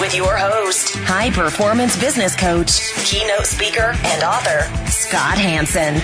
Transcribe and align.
with 0.00 0.14
your 0.14 0.36
host, 0.36 0.94
high 0.98 1.30
performance 1.30 1.98
business 1.98 2.36
coach, 2.36 2.80
keynote 3.04 3.46
speaker, 3.46 3.94
and 4.04 4.22
author, 4.22 4.60
Scott 4.90 5.38
Hanson. 5.38 5.94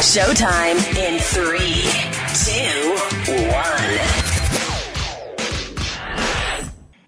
Showtime 0.00 0.78
in 0.96 1.18
three, 1.18 1.82
two, 2.44 2.94
one. 3.50 4.32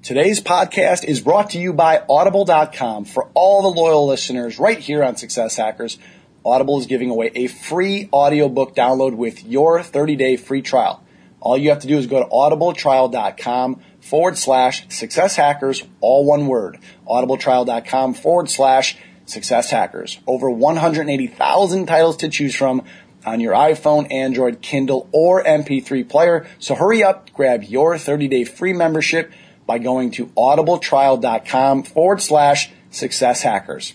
Today's 0.02 0.40
podcast 0.40 1.04
is 1.04 1.20
brought 1.20 1.50
to 1.50 1.58
you 1.58 1.72
by 1.72 2.02
Audible.com. 2.08 3.04
For 3.04 3.30
all 3.34 3.62
the 3.62 3.80
loyal 3.80 4.06
listeners 4.06 4.58
right 4.58 4.78
here 4.78 5.02
on 5.02 5.16
Success 5.16 5.56
Hackers, 5.56 5.98
Audible 6.44 6.78
is 6.78 6.86
giving 6.86 7.10
away 7.10 7.30
a 7.34 7.46
free 7.46 8.08
audiobook 8.12 8.74
download 8.74 9.14
with 9.14 9.44
your 9.44 9.82
30 9.82 10.16
day 10.16 10.36
free 10.36 10.62
trial. 10.62 11.03
All 11.44 11.58
you 11.58 11.68
have 11.68 11.80
to 11.80 11.86
do 11.86 11.98
is 11.98 12.06
go 12.06 12.20
to 12.20 12.28
audibletrial.com 12.28 13.80
forward 14.00 14.38
slash 14.38 14.88
success 14.88 15.36
hackers, 15.36 15.84
all 16.00 16.24
one 16.24 16.46
word. 16.46 16.78
Audibletrial.com 17.06 18.14
forward 18.14 18.48
slash 18.48 18.96
success 19.26 19.70
hackers. 19.70 20.18
Over 20.26 20.50
180,000 20.50 21.86
titles 21.86 22.16
to 22.16 22.30
choose 22.30 22.56
from 22.56 22.82
on 23.26 23.40
your 23.40 23.52
iPhone, 23.52 24.10
Android, 24.10 24.62
Kindle, 24.62 25.08
or 25.12 25.44
MP3 25.44 26.08
player. 26.08 26.46
So 26.58 26.74
hurry 26.74 27.04
up, 27.04 27.30
grab 27.34 27.62
your 27.62 27.98
30 27.98 28.28
day 28.28 28.44
free 28.44 28.72
membership 28.72 29.30
by 29.66 29.78
going 29.78 30.12
to 30.12 30.26
audibletrial.com 30.28 31.82
forward 31.82 32.22
slash 32.22 32.70
success 32.90 33.42
hackers. 33.42 33.94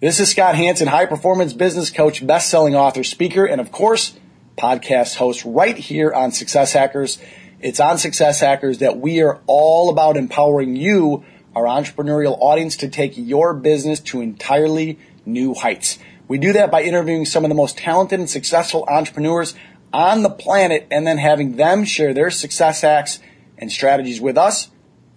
This 0.00 0.18
is 0.18 0.30
Scott 0.30 0.56
Hanson, 0.56 0.88
high 0.88 1.06
performance 1.06 1.52
business 1.52 1.90
coach, 1.90 2.26
best 2.26 2.50
selling 2.50 2.74
author, 2.74 3.04
speaker, 3.04 3.44
and 3.44 3.60
of 3.60 3.70
course, 3.70 4.18
podcast 4.62 5.16
host 5.16 5.44
right 5.44 5.76
here 5.76 6.12
on 6.12 6.30
Success 6.30 6.72
Hackers. 6.72 7.18
It's 7.58 7.80
on 7.80 7.98
Success 7.98 8.38
Hackers 8.38 8.78
that 8.78 8.96
we 8.96 9.20
are 9.20 9.40
all 9.48 9.90
about 9.90 10.16
empowering 10.16 10.76
you, 10.76 11.24
our 11.56 11.64
entrepreneurial 11.64 12.38
audience, 12.40 12.76
to 12.76 12.88
take 12.88 13.14
your 13.16 13.54
business 13.54 13.98
to 14.00 14.20
entirely 14.20 15.00
new 15.26 15.52
heights. 15.52 15.98
We 16.28 16.38
do 16.38 16.52
that 16.52 16.70
by 16.70 16.84
interviewing 16.84 17.24
some 17.24 17.44
of 17.44 17.48
the 17.48 17.56
most 17.56 17.76
talented 17.76 18.20
and 18.20 18.30
successful 18.30 18.84
entrepreneurs 18.86 19.56
on 19.92 20.22
the 20.22 20.30
planet 20.30 20.86
and 20.92 21.04
then 21.04 21.18
having 21.18 21.56
them 21.56 21.84
share 21.84 22.14
their 22.14 22.30
success 22.30 22.82
hacks 22.82 23.18
and 23.58 23.70
strategies 23.70 24.20
with 24.20 24.38
us. 24.38 24.70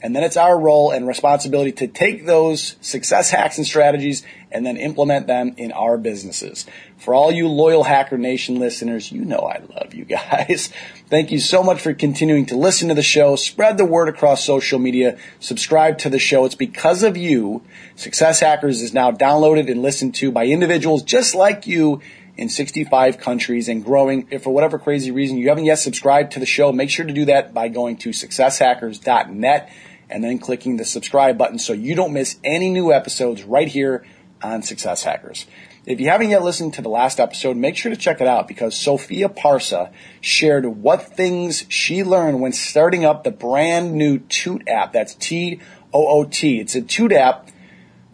And 0.06 0.16
then 0.16 0.22
it's 0.22 0.38
our 0.38 0.59
role 0.59 0.92
and 0.92 1.08
responsibility 1.08 1.72
to 1.72 1.88
take 1.88 2.28
those 2.28 2.75
success 2.80 3.31
hacks 3.31 3.58
and 3.58 3.66
strategies 3.66 4.23
and 4.52 4.64
then 4.64 4.78
implement 4.78 5.25
them 5.25 5.56
in 5.58 5.72
our 5.72 5.98
businesses. 5.98 6.67
For 6.98 7.16
all 7.16 7.31
you 7.31 7.48
loyal 7.48 7.86
Hacker 7.86 8.20
Nation 8.20 8.59
listeners, 8.59 9.11
you 9.11 9.26
know 9.26 9.39
I 9.39 9.64
love 9.67 9.95
you 9.95 10.06
guys. 10.06 10.70
Thank 11.09 11.31
you 11.31 11.39
so 11.39 11.64
much 11.64 11.81
for 11.81 11.92
continuing 11.95 12.45
to 12.45 12.56
listen 12.56 12.89
to 12.89 12.94
the 12.94 13.02
show. 13.02 13.36
Spread 13.36 13.80
the 13.80 13.86
word 13.86 14.08
across 14.08 14.45
social 14.45 14.78
media. 14.78 15.17
Subscribe 15.39 15.98
to 15.98 16.11
the 16.11 16.20
show. 16.20 16.45
It's 16.45 16.53
because 16.53 17.02
of 17.02 17.17
you. 17.17 17.64
Success 17.95 18.42
Hackers 18.42 18.83
is 18.83 18.94
now 18.94 19.11
downloaded 19.11 19.72
and 19.72 19.81
listened 19.81 20.14
to 20.16 20.31
by 20.31 20.45
individuals 20.45 21.02
just 21.02 21.33
like 21.33 21.66
you 21.66 22.00
in 22.38 22.50
65 22.50 23.17
countries 23.17 23.67
and 23.67 23.83
growing. 23.83 24.28
If 24.30 24.44
for 24.44 24.53
whatever 24.53 24.78
crazy 24.78 25.09
reason 25.09 25.39
you 25.39 25.50
haven't 25.50 25.66
yet 25.66 25.80
subscribed 25.80 26.33
to 26.33 26.39
the 26.39 26.45
show, 26.45 26.72
make 26.72 26.92
sure 26.92 27.08
to 27.08 27.14
do 27.14 27.26
that 27.26 27.56
by 27.56 27.70
going 27.70 27.98
to 27.98 28.09
successhackers.net 28.11 29.71
and 30.10 30.23
then 30.23 30.39
clicking 30.39 30.77
the 30.77 30.86
subscribe 30.86 31.38
button 31.38 31.60
so 31.60 31.73
you 31.73 31.95
don't 31.95 32.14
miss 32.14 32.38
any 32.43 32.70
new 32.70 32.92
episodes 32.92 33.43
right 33.43 33.67
here 33.67 34.05
on 34.42 34.61
Success 34.61 35.04
Hackers. 35.04 35.45
If 35.86 35.99
you 35.99 36.10
haven't 36.10 36.30
yet 36.30 36.43
listened 36.43 36.73
to 36.76 36.82
the 36.82 36.89
last 36.89 37.20
episode, 37.20 37.58
make 37.58 37.77
sure 37.77 37.92
to 37.92 37.98
check 37.98 38.20
it 38.20 38.27
out 38.27 38.48
because 38.48 38.76
Sophia 38.76 39.30
Parsa 39.30 39.92
shared 40.20 40.65
what 40.65 41.15
things 41.15 41.65
she 41.70 42.04
learned 42.04 42.42
when 42.42 42.54
starting 42.54 43.05
up 43.05 43.23
the 43.23 43.32
brand 43.32 43.94
new 43.94 44.20
Toot 44.20 44.67
app. 44.67 44.94
That's 44.94 45.14
T 45.15 45.60
O 45.94 46.08
O 46.08 46.23
T. 46.23 46.60
It's 46.60 46.73
a 46.73 46.82
Toot 46.82 47.11
app, 47.11 47.49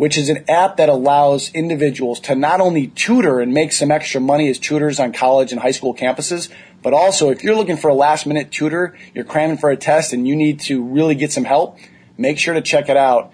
which 0.02 0.18
is 0.18 0.30
an 0.30 0.44
app 0.50 0.78
that 0.78 0.90
allows 0.90 1.52
individuals 1.54 2.20
to 2.20 2.34
not 2.34 2.60
only 2.60 2.88
tutor 2.88 3.40
and 3.40 3.54
make 3.54 3.72
some 3.72 3.92
extra 3.92 4.20
money 4.20 4.50
as 4.50 4.58
tutors 4.58 5.00
on 5.00 5.14
college 5.14 5.52
and 5.52 5.62
high 5.62 5.70
school 5.70 5.94
campuses, 5.94 6.50
but 6.82 6.92
also 6.92 7.30
if 7.30 7.44
you're 7.44 7.56
looking 7.56 7.78
for 7.78 7.88
a 7.88 7.94
last 7.94 8.26
minute 8.26 8.50
tutor, 8.50 8.98
you're 9.14 9.24
cramming 9.24 9.58
for 9.58 9.70
a 9.70 9.78
test 9.78 10.12
and 10.12 10.28
you 10.28 10.36
need 10.36 10.60
to 10.60 10.84
really 10.84 11.14
get 11.14 11.32
some 11.32 11.44
help, 11.44 11.78
make 12.18 12.40
sure 12.40 12.56
to 12.56 12.64
check 12.64 12.90
it 12.90 12.98
out 12.98 13.32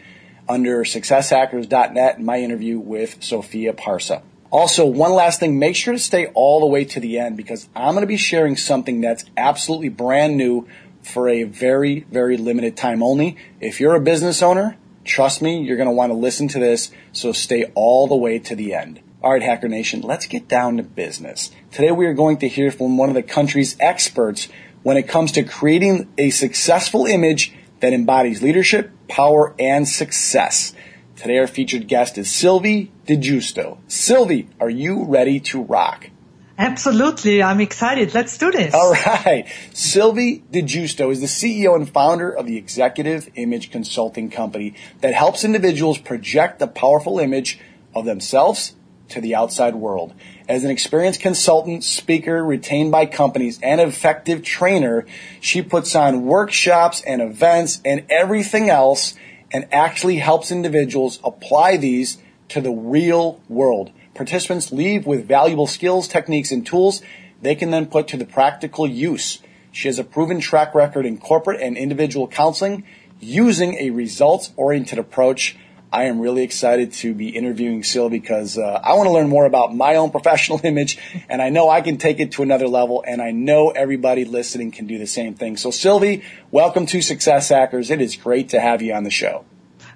under 0.49 0.83
successhackers.net 0.83 2.17
in 2.17 2.25
my 2.25 2.41
interview 2.41 2.77
with 2.77 3.23
Sophia 3.23 3.71
Parsa. 3.71 4.21
Also, 4.51 4.85
one 4.85 5.13
last 5.13 5.39
thing, 5.39 5.57
make 5.57 5.77
sure 5.77 5.93
to 5.93 5.99
stay 5.99 6.25
all 6.33 6.59
the 6.59 6.65
way 6.65 6.83
to 6.83 6.99
the 6.99 7.17
end 7.17 7.37
because 7.37 7.69
I'm 7.77 7.93
going 7.93 8.01
to 8.01 8.07
be 8.07 8.17
sharing 8.17 8.57
something 8.57 8.99
that's 8.99 9.23
absolutely 9.37 9.87
brand 9.87 10.35
new 10.35 10.67
for 11.01 11.29
a 11.29 11.43
very, 11.43 12.01
very 12.11 12.35
limited 12.35 12.75
time 12.75 13.01
only. 13.01 13.37
If 13.61 13.79
you're 13.79 13.95
a 13.95 14.01
business 14.01 14.41
owner, 14.41 14.75
trust 15.07 15.41
me, 15.41 15.61
you're 15.61 15.77
going 15.77 15.89
to 15.89 15.95
want 15.95 16.11
to 16.11 16.17
listen 16.17 16.47
to 16.49 16.59
this, 16.59 16.91
so 17.11 17.31
stay 17.31 17.71
all 17.75 18.07
the 18.07 18.15
way 18.15 18.39
to 18.39 18.55
the 18.55 18.73
end. 18.73 19.01
All 19.23 19.31
right, 19.31 19.41
Hacker 19.41 19.67
Nation, 19.67 20.01
let's 20.01 20.27
get 20.27 20.47
down 20.47 20.77
to 20.77 20.83
business. 20.83 21.51
Today 21.71 21.91
we 21.91 22.05
are 22.05 22.13
going 22.13 22.37
to 22.37 22.47
hear 22.47 22.69
from 22.69 22.97
one 22.97 23.09
of 23.09 23.15
the 23.15 23.23
country's 23.23 23.75
experts 23.79 24.47
when 24.83 24.97
it 24.97 25.07
comes 25.07 25.31
to 25.33 25.43
creating 25.43 26.13
a 26.17 26.29
successful 26.29 27.05
image 27.05 27.53
that 27.79 27.93
embodies 27.93 28.43
leadership, 28.43 28.91
power, 29.07 29.55
and 29.57 29.87
success. 29.87 30.73
Today 31.15 31.39
our 31.39 31.47
featured 31.47 31.87
guest 31.87 32.17
is 32.17 32.29
Sylvie 32.29 32.91
di 33.05 33.17
Giusto. 33.17 33.79
Sylvie, 33.87 34.49
are 34.59 34.69
you 34.69 35.05
ready 35.05 35.39
to 35.39 35.63
rock? 35.63 36.11
Absolutely. 36.57 37.43
I'm 37.43 37.61
excited. 37.61 38.13
Let's 38.13 38.37
do 38.37 38.51
this. 38.51 38.73
All 38.73 38.91
right. 38.91 39.45
Sylvie 39.73 40.43
di 40.49 40.63
Giusto 40.63 41.11
is 41.11 41.21
the 41.21 41.27
CEO 41.27 41.75
and 41.75 41.87
founder 41.87 42.31
of 42.31 42.47
the 42.47 42.57
Executive 42.57 43.29
Image 43.35 43.71
Consulting 43.71 44.31
Company 44.31 44.73
that 45.01 45.13
helps 45.13 45.43
individuals 45.43 45.99
project 45.99 46.57
the 46.59 46.67
powerful 46.67 47.19
image 47.19 47.59
of 47.93 48.05
themselves 48.05 48.75
to 49.09 49.21
the 49.21 49.35
outside 49.35 49.75
world. 49.75 50.13
As 50.49 50.63
an 50.63 50.71
experienced 50.71 51.21
consultant, 51.21 51.83
speaker, 51.83 52.43
retained 52.43 52.91
by 52.91 53.05
companies, 53.05 53.59
and 53.61 53.79
effective 53.79 54.43
trainer, 54.43 55.05
she 55.39 55.61
puts 55.61 55.95
on 55.95 56.25
workshops 56.25 57.01
and 57.01 57.21
events 57.21 57.81
and 57.85 58.05
everything 58.09 58.69
else 58.69 59.13
and 59.51 59.67
actually 59.71 60.17
helps 60.17 60.51
individuals 60.51 61.19
apply 61.23 61.77
these 61.77 62.17
to 62.49 62.61
the 62.61 62.71
real 62.71 63.41
world. 63.47 63.91
Participants 64.17 64.71
leave 64.71 65.05
with 65.05 65.27
valuable 65.27 65.67
skills, 65.67 66.07
techniques, 66.07 66.51
and 66.51 66.65
tools 66.65 67.01
they 67.41 67.55
can 67.55 67.71
then 67.71 67.85
put 67.85 68.07
to 68.09 68.17
the 68.17 68.25
practical 68.25 68.87
use. 68.87 69.39
She 69.71 69.87
has 69.87 69.99
a 69.99 70.03
proven 70.03 70.39
track 70.39 70.73
record 70.73 71.05
in 71.05 71.19
corporate 71.19 71.61
and 71.61 71.77
individual 71.77 72.27
counseling 72.27 72.83
using 73.19 73.75
a 73.75 73.91
results 73.91 74.51
oriented 74.57 74.97
approach 74.97 75.55
I 75.91 76.03
am 76.05 76.19
really 76.19 76.43
excited 76.43 76.91
to 76.93 77.13
be 77.13 77.29
interviewing 77.29 77.81
Sylvie 77.81 78.19
because 78.19 78.57
uh, 78.57 78.81
I 78.83 78.95
want 78.95 79.07
to 79.07 79.11
learn 79.11 79.29
more 79.29 79.45
about 79.45 79.73
my 79.73 79.95
own 79.95 80.11
professional 80.17 80.59
image, 80.63 80.97
and 81.29 81.41
I 81.41 81.49
know 81.49 81.69
I 81.69 81.81
can 81.81 81.97
take 81.97 82.19
it 82.19 82.33
to 82.33 82.43
another 82.43 82.67
level, 82.67 83.03
and 83.07 83.21
I 83.21 83.31
know 83.31 83.69
everybody 83.69 84.25
listening 84.25 84.71
can 84.71 84.85
do 84.85 84.97
the 84.97 85.07
same 85.07 85.33
thing. 85.33 85.55
So, 85.55 85.71
Sylvie, 85.71 86.23
welcome 86.51 86.87
to 86.87 87.01
Success 87.01 87.49
Hackers. 87.49 87.89
It 87.89 88.01
is 88.01 88.17
great 88.17 88.49
to 88.49 88.59
have 88.59 88.81
you 88.81 88.93
on 88.93 89.05
the 89.05 89.09
show. 89.09 89.45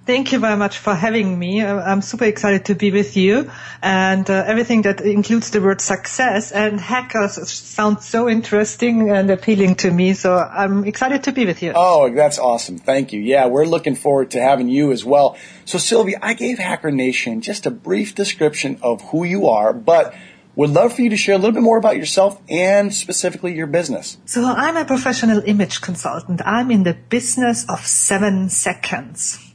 Thank 0.03 0.31
you 0.31 0.39
very 0.39 0.57
much 0.57 0.79
for 0.79 0.95
having 0.95 1.37
me. 1.37 1.63
I'm 1.63 2.01
super 2.01 2.25
excited 2.25 2.65
to 2.65 2.75
be 2.75 2.89
with 2.89 3.15
you 3.15 3.51
and 3.83 4.27
uh, 4.27 4.43
everything 4.47 4.81
that 4.81 4.99
includes 5.01 5.51
the 5.51 5.61
word 5.61 5.79
success 5.79 6.51
and 6.51 6.79
hackers 6.79 7.47
sounds 7.51 8.07
so 8.07 8.27
interesting 8.27 9.11
and 9.11 9.29
appealing 9.29 9.75
to 9.75 9.91
me. 9.91 10.13
So 10.13 10.35
I'm 10.35 10.85
excited 10.85 11.25
to 11.25 11.31
be 11.31 11.45
with 11.45 11.61
you. 11.61 11.73
Oh, 11.75 12.11
that's 12.15 12.39
awesome. 12.39 12.79
Thank 12.79 13.13
you. 13.13 13.19
Yeah, 13.19 13.45
we're 13.45 13.67
looking 13.67 13.95
forward 13.95 14.31
to 14.31 14.41
having 14.41 14.69
you 14.69 14.91
as 14.91 15.05
well. 15.05 15.37
So 15.65 15.77
Sylvie, 15.77 16.17
I 16.19 16.33
gave 16.33 16.57
Hacker 16.57 16.91
Nation 16.91 17.41
just 17.41 17.67
a 17.67 17.71
brief 17.71 18.15
description 18.15 18.79
of 18.81 19.01
who 19.11 19.23
you 19.23 19.49
are, 19.49 19.71
but 19.71 20.15
would 20.55 20.71
love 20.71 20.93
for 20.93 21.03
you 21.03 21.11
to 21.11 21.17
share 21.17 21.35
a 21.35 21.37
little 21.37 21.53
bit 21.53 21.63
more 21.63 21.77
about 21.77 21.95
yourself 21.95 22.41
and 22.49 22.91
specifically 22.91 23.53
your 23.53 23.67
business. 23.67 24.17
So 24.25 24.43
I'm 24.45 24.77
a 24.77 24.83
professional 24.83 25.43
image 25.45 25.79
consultant. 25.81 26.41
I'm 26.43 26.71
in 26.71 26.83
the 26.83 26.95
business 26.95 27.65
of 27.69 27.85
seven 27.85 28.49
seconds. 28.49 29.50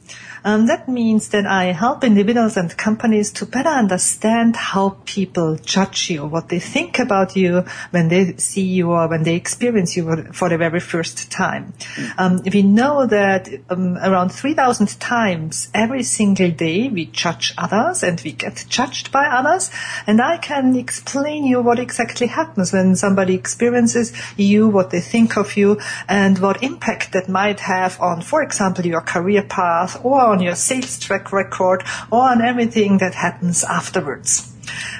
Um, 0.47 0.67
that 0.67 0.87
means 0.87 1.27
that 1.29 1.45
I 1.45 1.73
help 1.73 2.05
individuals 2.05 2.55
and 2.55 2.75
companies 2.77 3.33
to 3.33 3.45
better 3.45 3.67
understand 3.67 4.55
how 4.55 4.95
people 5.03 5.57
judge 5.57 6.09
you, 6.09 6.25
what 6.25 6.47
they 6.47 6.59
think 6.59 6.99
about 6.99 7.35
you 7.35 7.65
when 7.91 8.07
they 8.07 8.37
see 8.37 8.63
you 8.63 8.91
or 8.91 9.09
when 9.09 9.23
they 9.23 9.35
experience 9.35 9.97
you 9.97 10.31
for 10.31 10.47
the 10.47 10.57
very 10.57 10.79
first 10.79 11.29
time. 11.29 11.73
Um, 12.17 12.41
we 12.53 12.63
know 12.63 13.05
that 13.05 13.49
um, 13.69 13.97
around 13.97 14.29
3,000 14.29 14.97
times 15.01 15.67
every 15.73 16.03
single 16.03 16.51
day 16.51 16.87
we 16.87 17.07
judge 17.07 17.53
others 17.57 18.01
and 18.01 18.21
we 18.21 18.31
get 18.31 18.63
judged 18.69 19.11
by 19.11 19.25
others. 19.25 19.69
And 20.07 20.21
I 20.21 20.37
can 20.37 20.77
explain 20.77 21.43
you 21.43 21.61
what 21.61 21.77
exactly 21.77 22.27
happens 22.27 22.71
when 22.71 22.95
somebody 22.95 23.35
experiences 23.35 24.13
you, 24.37 24.69
what 24.69 24.91
they 24.91 25.01
think 25.01 25.35
of 25.35 25.57
you, 25.57 25.77
and 26.07 26.39
what 26.39 26.63
impact 26.63 27.11
that 27.11 27.27
might 27.27 27.59
have 27.59 27.99
on, 27.99 28.21
for 28.21 28.41
example, 28.41 28.85
your 28.85 29.01
career 29.01 29.43
path 29.43 29.99
or 30.05 30.21
on 30.21 30.36
your 30.39 30.55
sales 30.55 30.99
track 30.99 31.31
record 31.31 31.83
or 32.11 32.29
on 32.29 32.41
everything 32.41 32.97
that 32.99 33.15
happens 33.15 33.63
afterwards. 33.63 34.53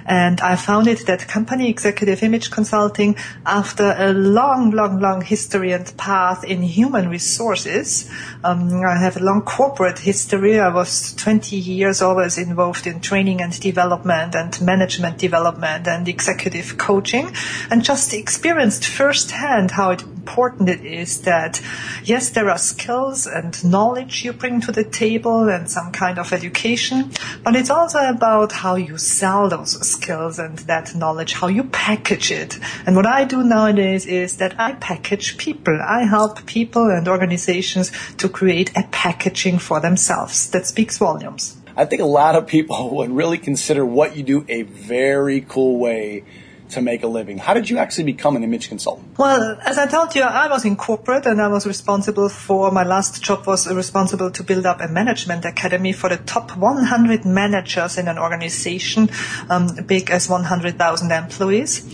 And 0.05 0.39
I 0.41 0.55
founded 0.55 0.99
that 1.07 1.27
company, 1.27 1.69
Executive 1.69 2.23
Image 2.23 2.51
Consulting, 2.51 3.15
after 3.45 3.95
a 3.97 4.13
long, 4.13 4.71
long, 4.71 4.99
long 4.99 5.21
history 5.21 5.71
and 5.71 5.95
path 5.97 6.43
in 6.43 6.61
human 6.61 7.09
resources. 7.09 8.09
Um, 8.43 8.83
I 8.85 8.97
have 8.97 9.17
a 9.17 9.23
long 9.23 9.41
corporate 9.41 9.99
history. 9.99 10.59
I 10.59 10.69
was 10.69 11.13
20 11.15 11.55
years 11.57 12.01
always 12.01 12.37
involved 12.37 12.87
in 12.87 13.01
training 13.01 13.41
and 13.41 13.57
development 13.59 14.35
and 14.35 14.59
management 14.61 15.17
development 15.17 15.87
and 15.87 16.07
executive 16.07 16.77
coaching 16.77 17.33
and 17.69 17.83
just 17.83 18.13
experienced 18.13 18.85
firsthand 18.85 19.71
how 19.71 19.95
important 20.27 20.67
it 20.67 20.83
is 20.83 21.21
that, 21.21 21.61
yes, 22.03 22.31
there 22.31 22.49
are 22.49 22.57
skills 22.57 23.25
and 23.25 23.63
knowledge 23.63 24.25
you 24.25 24.33
bring 24.33 24.59
to 24.59 24.73
the 24.73 24.83
table 24.83 25.47
and 25.47 25.69
some 25.69 25.91
kind 25.93 26.19
of 26.19 26.33
education, 26.33 27.11
but 27.43 27.55
it's 27.55 27.69
also 27.69 27.99
about 27.99 28.51
how 28.51 28.75
you 28.75 28.97
sell 28.97 29.47
those 29.47 29.79
skills 29.87 30.37
and 30.37 30.57
that 30.71 30.93
knowledge, 30.95 31.33
how 31.33 31.47
you 31.47 31.63
package 31.63 32.29
it. 32.29 32.59
And 32.85 32.95
what 32.97 33.05
I 33.05 33.23
do 33.23 33.41
nowadays 33.41 34.05
is 34.05 34.37
that 34.37 34.59
I 34.59 34.73
package 34.73 35.37
people. 35.37 35.79
I 35.81 36.03
help 36.03 36.45
people 36.45 36.89
and 36.89 37.07
organizations 37.07 37.91
to 38.17 38.27
create 38.27 38.71
a 38.75 38.83
packaging 38.91 39.59
for 39.59 39.79
themselves 39.79 40.49
that 40.51 40.67
speaks 40.67 40.97
volumes. 40.97 41.55
I 41.77 41.85
think 41.85 42.01
a 42.01 42.05
lot 42.05 42.35
of 42.35 42.47
people 42.47 42.89
would 42.97 43.11
really 43.11 43.37
consider 43.37 43.85
what 43.85 44.17
you 44.17 44.23
do 44.23 44.45
a 44.49 44.63
very 44.63 45.41
cool 45.41 45.77
way 45.79 46.25
to 46.69 46.81
make 46.81 47.03
a 47.03 47.07
living. 47.07 47.37
How 47.37 47.53
did 47.53 47.69
you 47.69 47.77
actually 47.77 48.05
become 48.05 48.35
an 48.35 48.43
image 48.43 48.69
consultant? 48.69 49.17
Well, 49.17 49.57
as 49.65 49.77
I 49.77 49.87
told 49.87 50.15
you, 50.15 50.23
I 50.23 50.47
was 50.47 50.65
in 50.65 50.75
corporate 50.75 51.25
and 51.25 51.41
I 51.41 51.47
was 51.47 51.65
responsible 51.65 52.29
for, 52.29 52.71
my 52.71 52.83
last 52.83 53.23
job 53.23 53.47
was 53.47 53.67
responsible 53.71 54.31
to 54.31 54.43
build 54.43 54.65
up 54.65 54.81
a 54.81 54.87
management 54.87 55.45
academy 55.45 55.93
for 55.93 56.09
the 56.09 56.17
top 56.17 56.57
100 56.57 57.25
managers 57.25 57.97
in 57.97 58.07
an 58.07 58.17
organization, 58.17 59.09
um, 59.49 59.67
big 59.85 60.09
as 60.11 60.29
100,000 60.29 61.11
employees. 61.11 61.85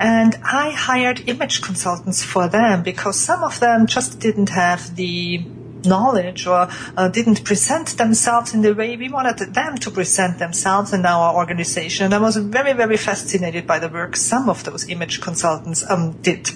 And 0.00 0.36
I 0.42 0.70
hired 0.70 1.28
image 1.28 1.62
consultants 1.62 2.22
for 2.22 2.48
them 2.48 2.82
because 2.82 3.18
some 3.18 3.42
of 3.42 3.60
them 3.60 3.86
just 3.86 4.18
didn't 4.20 4.48
have 4.50 4.96
the 4.96 5.44
knowledge 5.84 6.46
or 6.46 6.68
uh, 6.96 7.08
didn't 7.08 7.44
present 7.44 7.98
themselves 7.98 8.54
in 8.54 8.62
the 8.62 8.74
way 8.74 8.96
we 8.96 9.08
wanted 9.08 9.54
them 9.54 9.76
to 9.78 9.90
present 9.90 10.38
themselves 10.38 10.92
in 10.92 11.04
our 11.06 11.34
organization. 11.34 12.06
And 12.06 12.14
I 12.14 12.18
was 12.18 12.36
very, 12.36 12.72
very 12.72 12.96
fascinated 12.96 13.66
by 13.66 13.78
the 13.78 13.88
work 13.88 14.16
some 14.16 14.48
of 14.48 14.64
those 14.64 14.88
image 14.88 15.20
consultants 15.20 15.88
um, 15.88 16.12
did. 16.22 16.50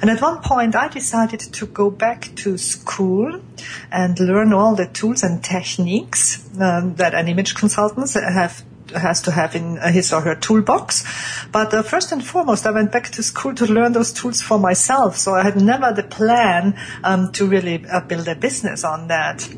And 0.00 0.10
at 0.10 0.20
one 0.20 0.40
point, 0.42 0.74
I 0.74 0.88
decided 0.88 1.40
to 1.40 1.66
go 1.66 1.90
back 1.90 2.30
to 2.36 2.58
school 2.58 3.40
and 3.90 4.18
learn 4.20 4.52
all 4.52 4.74
the 4.74 4.86
tools 4.86 5.22
and 5.22 5.42
techniques 5.42 6.44
um, 6.60 6.94
that 6.96 7.14
an 7.14 7.28
image 7.28 7.54
consultant 7.54 8.12
have 8.14 8.64
has 8.94 9.22
to 9.22 9.30
have 9.30 9.54
in 9.54 9.76
his 9.76 10.12
or 10.12 10.20
her 10.20 10.34
toolbox. 10.34 11.04
But 11.50 11.74
uh, 11.74 11.82
first 11.82 12.12
and 12.12 12.24
foremost, 12.24 12.66
I 12.66 12.70
went 12.70 12.92
back 12.92 13.10
to 13.12 13.22
school 13.22 13.54
to 13.54 13.66
learn 13.66 13.92
those 13.92 14.12
tools 14.12 14.40
for 14.40 14.58
myself. 14.58 15.16
So 15.16 15.34
I 15.34 15.42
had 15.42 15.60
never 15.60 15.92
the 15.92 16.02
plan 16.02 16.78
um, 17.02 17.32
to 17.32 17.46
really 17.46 17.84
uh, 17.86 18.00
build 18.00 18.28
a 18.28 18.34
business 18.34 18.84
on 18.84 19.08
that. 19.08 19.48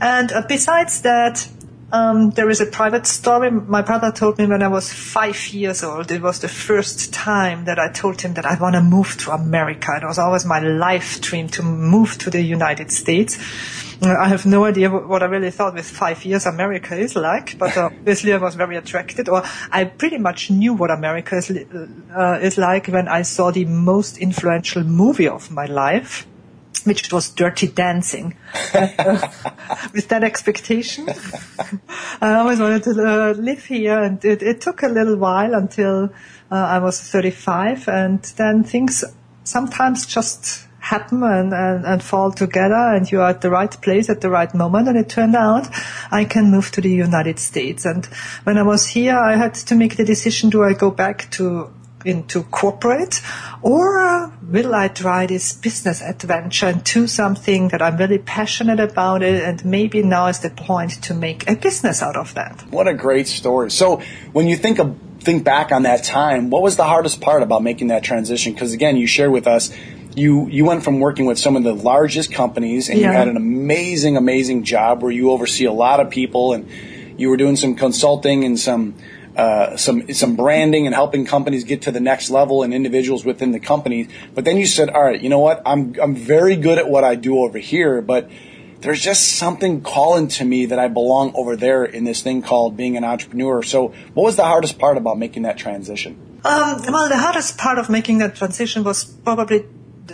And 0.00 0.32
uh, 0.32 0.42
besides 0.48 1.02
that, 1.02 1.48
um, 1.90 2.30
there 2.30 2.50
is 2.50 2.60
a 2.60 2.66
private 2.66 3.06
story. 3.06 3.50
My 3.50 3.82
brother 3.82 4.12
told 4.12 4.38
me 4.38 4.46
when 4.46 4.62
I 4.62 4.68
was 4.68 4.92
five 4.92 5.48
years 5.48 5.82
old. 5.82 6.10
It 6.10 6.20
was 6.20 6.40
the 6.40 6.48
first 6.48 7.12
time 7.14 7.64
that 7.64 7.78
I 7.78 7.90
told 7.90 8.20
him 8.20 8.34
that 8.34 8.44
I 8.44 8.58
want 8.60 8.74
to 8.74 8.82
move 8.82 9.16
to 9.18 9.30
America. 9.30 9.98
It 10.02 10.06
was 10.06 10.18
always 10.18 10.44
my 10.44 10.60
life 10.60 11.20
dream 11.20 11.48
to 11.50 11.62
move 11.62 12.18
to 12.18 12.30
the 12.30 12.42
United 12.42 12.90
States. 12.90 13.38
I 14.00 14.28
have 14.28 14.46
no 14.46 14.64
idea 14.64 14.90
what 14.90 15.22
I 15.22 15.26
really 15.26 15.50
thought 15.50 15.74
with 15.74 15.88
five 15.88 16.24
years 16.24 16.46
America 16.46 16.96
is 16.96 17.16
like, 17.16 17.58
but 17.58 17.76
uh, 17.76 17.86
obviously 17.92 18.32
I 18.32 18.36
was 18.36 18.54
very 18.54 18.76
attracted, 18.76 19.28
or 19.28 19.42
I 19.72 19.84
pretty 19.84 20.18
much 20.18 20.50
knew 20.50 20.74
what 20.74 20.90
America 20.90 21.36
is, 21.36 21.50
uh, 21.50 22.38
is 22.40 22.58
like 22.58 22.86
when 22.86 23.08
I 23.08 23.22
saw 23.22 23.50
the 23.50 23.64
most 23.64 24.18
influential 24.18 24.84
movie 24.84 25.28
of 25.28 25.50
my 25.50 25.66
life 25.66 26.26
which 26.84 27.12
was 27.12 27.28
Dirty 27.30 27.66
Dancing. 27.66 28.36
with 28.74 30.08
that 30.08 30.22
expectation, 30.22 31.08
I 32.20 32.34
always 32.34 32.60
wanted 32.60 32.84
to 32.84 32.90
uh, 32.90 33.32
live 33.32 33.64
here, 33.64 33.98
and 33.98 34.24
it, 34.24 34.42
it, 34.42 34.60
took 34.60 34.82
a 34.82 34.88
little 34.88 35.16
while 35.16 35.54
until 35.54 36.04
uh, 36.50 36.54
I 36.54 36.78
was 36.78 37.00
35, 37.00 37.88
and 37.88 38.22
then 38.22 38.62
things 38.64 39.04
sometimes 39.44 40.06
just 40.06 40.67
happen 40.88 41.22
and, 41.22 41.52
and, 41.52 41.84
and 41.84 42.02
fall 42.02 42.32
together 42.32 42.94
and 42.94 43.10
you 43.10 43.20
are 43.20 43.30
at 43.30 43.40
the 43.42 43.50
right 43.50 43.80
place 43.82 44.08
at 44.08 44.20
the 44.20 44.30
right 44.30 44.52
moment. 44.54 44.88
And 44.88 44.96
it 44.96 45.08
turned 45.08 45.36
out 45.36 45.68
I 46.10 46.24
can 46.24 46.50
move 46.50 46.70
to 46.72 46.80
the 46.80 46.90
United 46.90 47.38
States. 47.38 47.84
And 47.84 48.06
when 48.44 48.56
I 48.56 48.62
was 48.62 48.86
here, 48.86 49.16
I 49.16 49.36
had 49.36 49.54
to 49.54 49.74
make 49.74 49.96
the 49.96 50.04
decision, 50.04 50.50
do 50.50 50.64
I 50.64 50.72
go 50.72 50.90
back 50.90 51.30
to 51.32 51.70
into 52.04 52.44
corporate 52.44 53.20
or 53.60 53.98
uh, 53.98 54.30
will 54.48 54.72
I 54.72 54.86
try 54.86 55.26
this 55.26 55.52
business 55.52 56.00
adventure 56.00 56.66
and 56.66 56.84
do 56.84 57.08
something 57.08 57.68
that 57.68 57.82
I'm 57.82 57.96
really 57.96 58.18
passionate 58.18 58.78
about 58.78 59.22
it 59.22 59.42
and 59.42 59.64
maybe 59.64 60.02
now 60.02 60.28
is 60.28 60.38
the 60.38 60.50
point 60.50 61.02
to 61.02 61.12
make 61.12 61.50
a 61.50 61.56
business 61.56 62.00
out 62.00 62.16
of 62.16 62.34
that. 62.34 62.62
What 62.70 62.86
a 62.86 62.94
great 62.94 63.26
story. 63.26 63.72
So 63.72 64.00
when 64.32 64.46
you 64.46 64.56
think 64.56 64.78
of 64.78 64.96
think 65.20 65.42
back 65.42 65.72
on 65.72 65.82
that 65.82 66.04
time, 66.04 66.48
what 66.48 66.62
was 66.62 66.76
the 66.76 66.84
hardest 66.84 67.20
part 67.20 67.42
about 67.42 67.62
making 67.62 67.88
that 67.88 68.04
transition? 68.04 68.52
Because 68.52 68.72
again, 68.72 68.96
you 68.96 69.06
shared 69.06 69.32
with 69.32 69.46
us 69.46 69.70
you 70.18 70.48
you 70.48 70.64
went 70.64 70.84
from 70.84 71.00
working 71.00 71.26
with 71.26 71.38
some 71.38 71.56
of 71.56 71.62
the 71.62 71.74
largest 71.74 72.32
companies 72.32 72.88
and 72.88 72.98
yeah. 72.98 73.10
you 73.10 73.16
had 73.16 73.28
an 73.28 73.36
amazing 73.36 74.16
amazing 74.16 74.64
job 74.64 75.02
where 75.02 75.12
you 75.12 75.30
oversee 75.30 75.64
a 75.64 75.72
lot 75.72 76.00
of 76.00 76.10
people 76.10 76.52
and 76.52 76.68
you 77.16 77.28
were 77.28 77.36
doing 77.36 77.56
some 77.56 77.74
consulting 77.74 78.44
and 78.44 78.58
some 78.58 78.94
uh, 79.36 79.76
some 79.76 80.12
some 80.12 80.34
branding 80.34 80.86
and 80.86 80.94
helping 80.94 81.24
companies 81.24 81.62
get 81.62 81.82
to 81.82 81.92
the 81.92 82.00
next 82.00 82.28
level 82.28 82.64
and 82.64 82.74
individuals 82.74 83.24
within 83.24 83.52
the 83.52 83.60
company. 83.60 84.08
But 84.34 84.44
then 84.44 84.56
you 84.56 84.66
said, 84.66 84.90
all 84.90 85.04
right, 85.04 85.20
you 85.20 85.28
know 85.28 85.38
what? 85.38 85.62
I'm 85.64 85.94
I'm 86.02 86.16
very 86.16 86.56
good 86.56 86.76
at 86.76 86.88
what 86.88 87.04
I 87.04 87.14
do 87.14 87.38
over 87.44 87.58
here, 87.58 88.02
but 88.02 88.28
there's 88.80 89.00
just 89.00 89.36
something 89.36 89.82
calling 89.82 90.28
to 90.28 90.44
me 90.44 90.66
that 90.66 90.78
I 90.78 90.88
belong 90.88 91.32
over 91.34 91.56
there 91.56 91.84
in 91.84 92.04
this 92.04 92.22
thing 92.22 92.42
called 92.42 92.76
being 92.76 92.96
an 92.96 93.04
entrepreneur. 93.04 93.62
So, 93.62 93.88
what 94.14 94.24
was 94.24 94.36
the 94.36 94.44
hardest 94.44 94.78
part 94.78 94.96
about 94.96 95.18
making 95.18 95.42
that 95.42 95.56
transition? 95.56 96.40
Um, 96.44 96.82
well, 96.88 97.08
the 97.08 97.16
hardest 97.16 97.58
part 97.58 97.78
of 97.78 97.88
making 97.88 98.18
that 98.18 98.36
transition 98.36 98.84
was 98.84 99.04
probably 99.04 99.66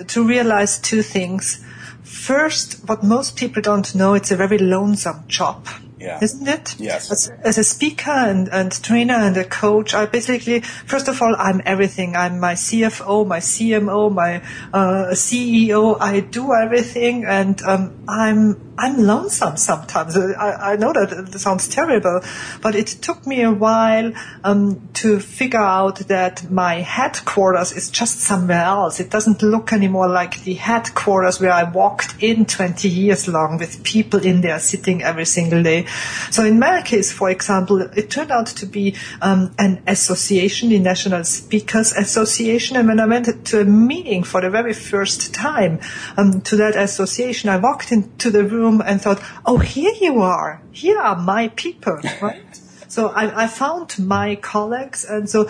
to 0.08 0.26
realize 0.26 0.78
two 0.78 1.02
things. 1.02 1.64
First, 2.02 2.88
what 2.88 3.02
most 3.02 3.36
people 3.36 3.62
don't 3.62 3.94
know, 3.94 4.14
it's 4.14 4.30
a 4.30 4.36
very 4.36 4.58
lonesome 4.58 5.24
job. 5.26 5.66
Yeah. 5.98 6.18
Isn't 6.20 6.46
it? 6.46 6.78
Yes. 6.78 7.10
As, 7.10 7.30
as, 7.42 7.56
a 7.56 7.64
speaker 7.64 8.10
and, 8.10 8.48
and 8.48 8.70
trainer 8.82 9.14
and 9.14 9.34
a 9.38 9.44
coach, 9.44 9.94
I 9.94 10.04
basically, 10.04 10.60
first 10.60 11.08
of 11.08 11.22
all, 11.22 11.34
I'm 11.38 11.62
everything. 11.64 12.14
I'm 12.14 12.40
my 12.40 12.54
CFO, 12.54 13.26
my 13.26 13.38
CMO, 13.38 14.12
my 14.12 14.42
uh, 14.74 15.12
CEO. 15.12 15.96
I 15.98 16.20
do 16.20 16.52
everything 16.52 17.24
and 17.24 17.60
um, 17.62 18.04
I'm 18.06 18.73
I'm 18.76 19.06
lonesome 19.06 19.56
sometimes. 19.56 20.16
I, 20.16 20.72
I 20.72 20.76
know 20.76 20.92
that 20.92 21.38
sounds 21.38 21.68
terrible, 21.68 22.20
but 22.60 22.74
it 22.74 22.88
took 22.88 23.24
me 23.26 23.42
a 23.42 23.52
while 23.52 24.12
um, 24.42 24.88
to 24.94 25.20
figure 25.20 25.60
out 25.60 25.98
that 26.08 26.50
my 26.50 26.80
headquarters 26.80 27.72
is 27.72 27.90
just 27.90 28.20
somewhere 28.20 28.62
else. 28.62 28.98
It 28.98 29.10
doesn't 29.10 29.42
look 29.42 29.72
anymore 29.72 30.08
like 30.08 30.42
the 30.42 30.54
headquarters 30.54 31.40
where 31.40 31.52
I 31.52 31.62
walked 31.64 32.20
in 32.20 32.46
20 32.46 32.88
years 32.88 33.28
long 33.28 33.58
with 33.58 33.84
people 33.84 34.24
in 34.24 34.40
there 34.40 34.58
sitting 34.58 35.02
every 35.02 35.26
single 35.26 35.62
day. 35.62 35.86
So 36.30 36.44
in 36.44 36.58
my 36.58 36.82
case, 36.82 37.12
for 37.12 37.30
example, 37.30 37.80
it 37.80 38.10
turned 38.10 38.32
out 38.32 38.48
to 38.48 38.66
be 38.66 38.96
um, 39.22 39.54
an 39.58 39.82
association, 39.86 40.70
the 40.70 40.80
National 40.80 41.22
Speakers 41.22 41.92
Association. 41.92 42.76
And 42.76 42.88
when 42.88 42.98
I 42.98 43.06
went 43.06 43.46
to 43.46 43.60
a 43.60 43.64
meeting 43.64 44.24
for 44.24 44.40
the 44.40 44.50
very 44.50 44.74
first 44.74 45.32
time 45.32 45.78
um, 46.16 46.40
to 46.42 46.56
that 46.56 46.74
association, 46.74 47.50
I 47.50 47.58
walked 47.58 47.92
into 47.92 48.30
the 48.30 48.42
room 48.42 48.63
room 48.64 48.82
and 48.84 49.00
thought, 49.00 49.22
oh, 49.44 49.58
here 49.58 49.92
you 50.00 50.20
are. 50.22 50.60
Here 50.72 50.98
are 50.98 51.16
my 51.16 51.48
people, 51.48 52.00
right? 52.22 52.42
So 52.88 53.08
I, 53.08 53.44
I 53.44 53.46
found 53.48 53.98
my 53.98 54.36
colleagues, 54.36 55.04
and 55.04 55.28
so 55.28 55.48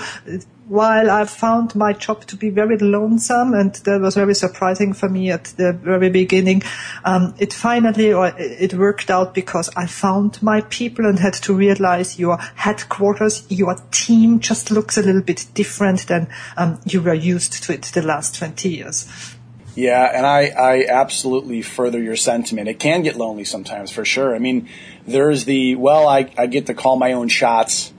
while 0.66 1.10
I 1.10 1.26
found 1.26 1.74
my 1.74 1.92
job 1.92 2.24
to 2.26 2.36
be 2.36 2.48
very 2.48 2.78
lonesome, 2.78 3.52
and 3.52 3.74
that 3.74 4.00
was 4.00 4.14
very 4.14 4.34
surprising 4.34 4.94
for 4.94 5.08
me 5.08 5.30
at 5.30 5.44
the 5.56 5.72
very 5.74 6.08
beginning, 6.08 6.62
um, 7.04 7.34
it 7.38 7.52
finally 7.52 8.12
or 8.12 8.32
it 8.38 8.72
worked 8.72 9.10
out 9.10 9.34
because 9.34 9.68
I 9.76 9.86
found 9.86 10.42
my 10.42 10.62
people 10.62 11.04
and 11.04 11.18
had 11.18 11.34
to 11.34 11.54
realize 11.54 12.18
your 12.18 12.38
headquarters, 12.38 13.46
your 13.50 13.76
team 13.90 14.40
just 14.40 14.70
looks 14.70 14.96
a 14.96 15.02
little 15.02 15.22
bit 15.22 15.46
different 15.52 16.06
than 16.06 16.28
um, 16.56 16.80
you 16.86 17.02
were 17.02 17.14
used 17.14 17.62
to 17.64 17.74
it 17.74 17.82
the 17.82 18.02
last 18.02 18.36
20 18.36 18.70
years. 18.70 19.36
Yeah, 19.74 20.04
and 20.04 20.24
I, 20.24 20.48
I 20.48 20.86
absolutely 20.88 21.62
further 21.62 22.00
your 22.00 22.16
sentiment. 22.16 22.68
It 22.68 22.78
can 22.78 23.02
get 23.02 23.16
lonely 23.16 23.44
sometimes, 23.44 23.90
for 23.90 24.04
sure. 24.04 24.34
I 24.34 24.38
mean, 24.38 24.68
there's 25.06 25.44
the, 25.46 25.74
well, 25.74 26.06
I, 26.06 26.30
I 26.38 26.46
get 26.46 26.66
to 26.66 26.74
call 26.74 26.96
my 26.96 27.12
own 27.12 27.28
shots 27.28 27.92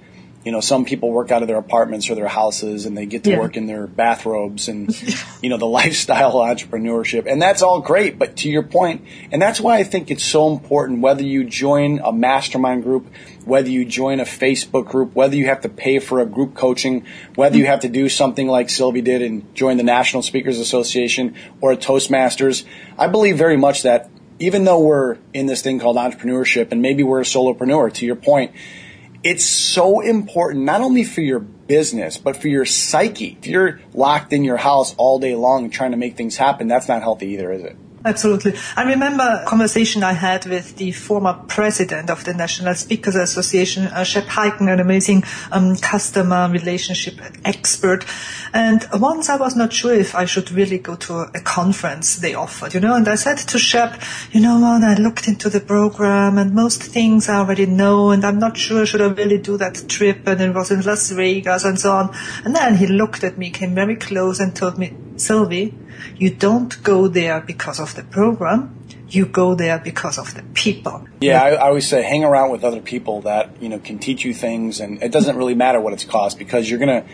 you 0.46 0.52
know, 0.52 0.60
some 0.60 0.86
people 0.86 1.12
work 1.12 1.32
out 1.32 1.42
of 1.42 1.48
their 1.48 1.58
apartments 1.58 2.08
or 2.08 2.14
their 2.14 2.28
houses 2.28 2.86
and 2.86 2.96
they 2.96 3.08
get 3.08 3.24
to 3.24 3.32
yeah. 3.32 3.40
work 3.40 3.58
in 3.58 3.66
their 3.66 3.88
bathrobes 3.88 4.68
and, 4.68 4.96
you 5.42 5.50
know, 5.50 5.58
the 5.58 5.66
lifestyle 5.66 6.34
entrepreneurship. 6.36 7.26
And 7.26 7.42
that's 7.42 7.64
all 7.64 7.82
great. 7.82 8.20
But 8.20 8.38
to 8.38 8.50
your 8.50 8.62
point, 8.62 9.04
and 9.32 9.42
that's 9.42 9.60
why 9.60 9.78
I 9.78 9.84
think 9.84 10.12
it's 10.12 10.24
so 10.24 10.54
important 10.54 11.02
whether 11.02 11.24
you 11.24 11.46
join 11.46 12.00
a 12.00 12.14
mastermind 12.14 12.84
group, 12.84 13.08
whether 13.44 13.70
you 13.70 13.86
join 13.86 14.20
a 14.20 14.24
Facebook 14.24 14.86
group, 14.86 15.16
whether 15.16 15.36
you 15.36 15.48
have 15.48 15.62
to 15.62 15.70
pay 15.70 15.98
for 15.98 16.22
a 16.22 16.28
group 16.28 16.54
coaching, 16.54 17.06
whether 17.34 17.58
you 17.58 17.66
have 17.66 17.80
to 17.80 17.90
do 17.90 18.08
something 18.08 18.48
like 18.48 18.70
Sylvie 18.70 19.02
did 19.02 19.24
and 19.24 19.54
join 19.56 19.78
the 19.78 19.84
National 19.84 20.22
Speakers 20.22 20.60
Association 20.60 21.34
or 21.60 21.72
a 21.72 21.78
Toastmasters. 21.78 22.66
I 23.00 23.08
believe 23.08 23.36
very 23.36 23.58
much 23.58 23.82
that 23.82 24.12
even 24.38 24.64
though 24.64 24.80
we're 24.80 25.18
in 25.34 25.48
this 25.48 25.64
thing 25.64 25.80
called 25.80 25.98
entrepreneurship 25.98 26.72
and 26.72 26.84
maybe 26.84 27.02
we're 27.02 27.22
a 27.22 27.24
solopreneur, 27.24 27.92
to 27.94 28.06
your 28.06 28.16
point, 28.16 28.52
it's 29.26 29.44
so 29.44 30.02
important 30.02 30.66
not 30.66 30.82
only 30.82 31.04
for 31.04 31.22
your 31.22 31.40
business, 31.40 32.16
but 32.20 32.38
for 32.38 32.48
your 32.48 32.64
psyche. 32.64 33.36
If 33.42 33.48
you're 33.48 33.80
locked 33.92 34.32
in 34.34 34.44
your 34.44 34.58
house 34.58 34.94
all 34.98 35.18
day 35.18 35.34
long 35.34 35.72
trying 35.72 35.92
to 35.92 35.98
make 35.98 36.16
things 36.16 36.38
happen, 36.38 36.68
that's 36.68 36.88
not 36.88 37.02
healthy 37.02 37.30
either, 37.30 37.52
is 37.52 37.64
it? 37.64 37.76
Absolutely. 38.06 38.54
I 38.76 38.84
remember 38.84 39.42
a 39.42 39.46
conversation 39.48 40.04
I 40.04 40.14
had 40.14 40.46
with 40.46 40.76
the 40.76 40.92
former 40.92 41.34
president 41.34 42.12
of 42.12 42.24
the 42.24 42.36
National 42.36 42.76
Speakers 42.76 43.16
Association, 43.16 43.88
uh, 43.88 44.04
Shep 44.04 44.26
Hyken, 44.26 44.72
an 44.72 44.80
amazing 44.80 45.24
um, 45.52 45.76
customer 45.78 46.48
relationship 46.48 47.20
expert. 47.44 48.06
And 48.54 48.86
once 48.94 49.28
I 49.28 49.38
was 49.38 49.56
not 49.56 49.74
sure 49.74 49.92
if 49.92 50.14
I 50.14 50.26
should 50.26 50.52
really 50.52 50.78
go 50.78 50.96
to 50.98 51.22
a 51.34 51.42
conference 51.42 52.18
they 52.18 52.36
offered, 52.36 52.76
you 52.76 52.80
know, 52.80 52.94
and 52.94 53.08
I 53.08 53.16
said 53.16 53.40
to 53.40 53.58
Shep, 53.58 54.00
you 54.32 54.40
know 54.40 54.60
what, 54.60 54.84
I 54.84 54.94
looked 54.94 55.28
into 55.28 55.50
the 55.50 55.60
program 55.60 56.38
and 56.38 56.54
most 56.54 56.84
things 56.84 57.28
I 57.28 57.38
already 57.38 57.66
know 57.66 58.12
and 58.12 58.24
I'm 58.24 58.38
not 58.38 58.56
sure 58.56 58.86
should 58.86 59.02
I 59.02 59.08
really 59.08 59.40
do 59.40 59.58
that 59.58 59.90
trip 59.90 60.28
and 60.28 60.40
it 60.42 60.54
was 60.54 60.70
in 60.70 60.82
Las 60.82 61.10
Vegas 61.10 61.66
and 61.66 61.80
so 61.80 61.94
on. 61.94 62.16
And 62.44 62.56
then 62.56 62.76
he 62.76 62.86
looked 62.86 63.24
at 63.24 63.40
me, 63.40 63.50
came 63.50 63.74
very 63.74 63.96
close 63.96 64.40
and 64.40 64.56
told 64.56 64.78
me, 64.78 64.96
Sylvie, 65.18 65.74
you 66.18 66.30
don't 66.30 66.82
go 66.84 67.08
there 67.08 67.42
because 67.42 67.80
of 67.80 67.96
the 67.96 68.04
program. 68.04 68.72
You 69.08 69.26
go 69.26 69.56
there 69.56 69.78
because 69.78 70.18
of 70.18 70.34
the 70.34 70.44
people. 70.54 71.08
Yeah, 71.22 71.42
I, 71.42 71.50
I 71.52 71.68
always 71.68 71.88
say 71.88 72.02
hang 72.02 72.24
around 72.24 72.52
with 72.52 72.64
other 72.64 72.82
people 72.82 73.22
that 73.22 73.62
you 73.62 73.70
know 73.70 73.80
can 73.80 74.00
teach 74.00 74.26
you 74.26 74.34
things, 74.34 74.80
and 74.80 75.02
it 75.02 75.12
doesn't 75.12 75.38
really 75.38 75.56
matter 75.56 75.80
what 75.80 75.94
it's 75.94 76.04
cost 76.04 76.40
because 76.40 76.70
you're 76.70 76.80
gonna 76.80 77.06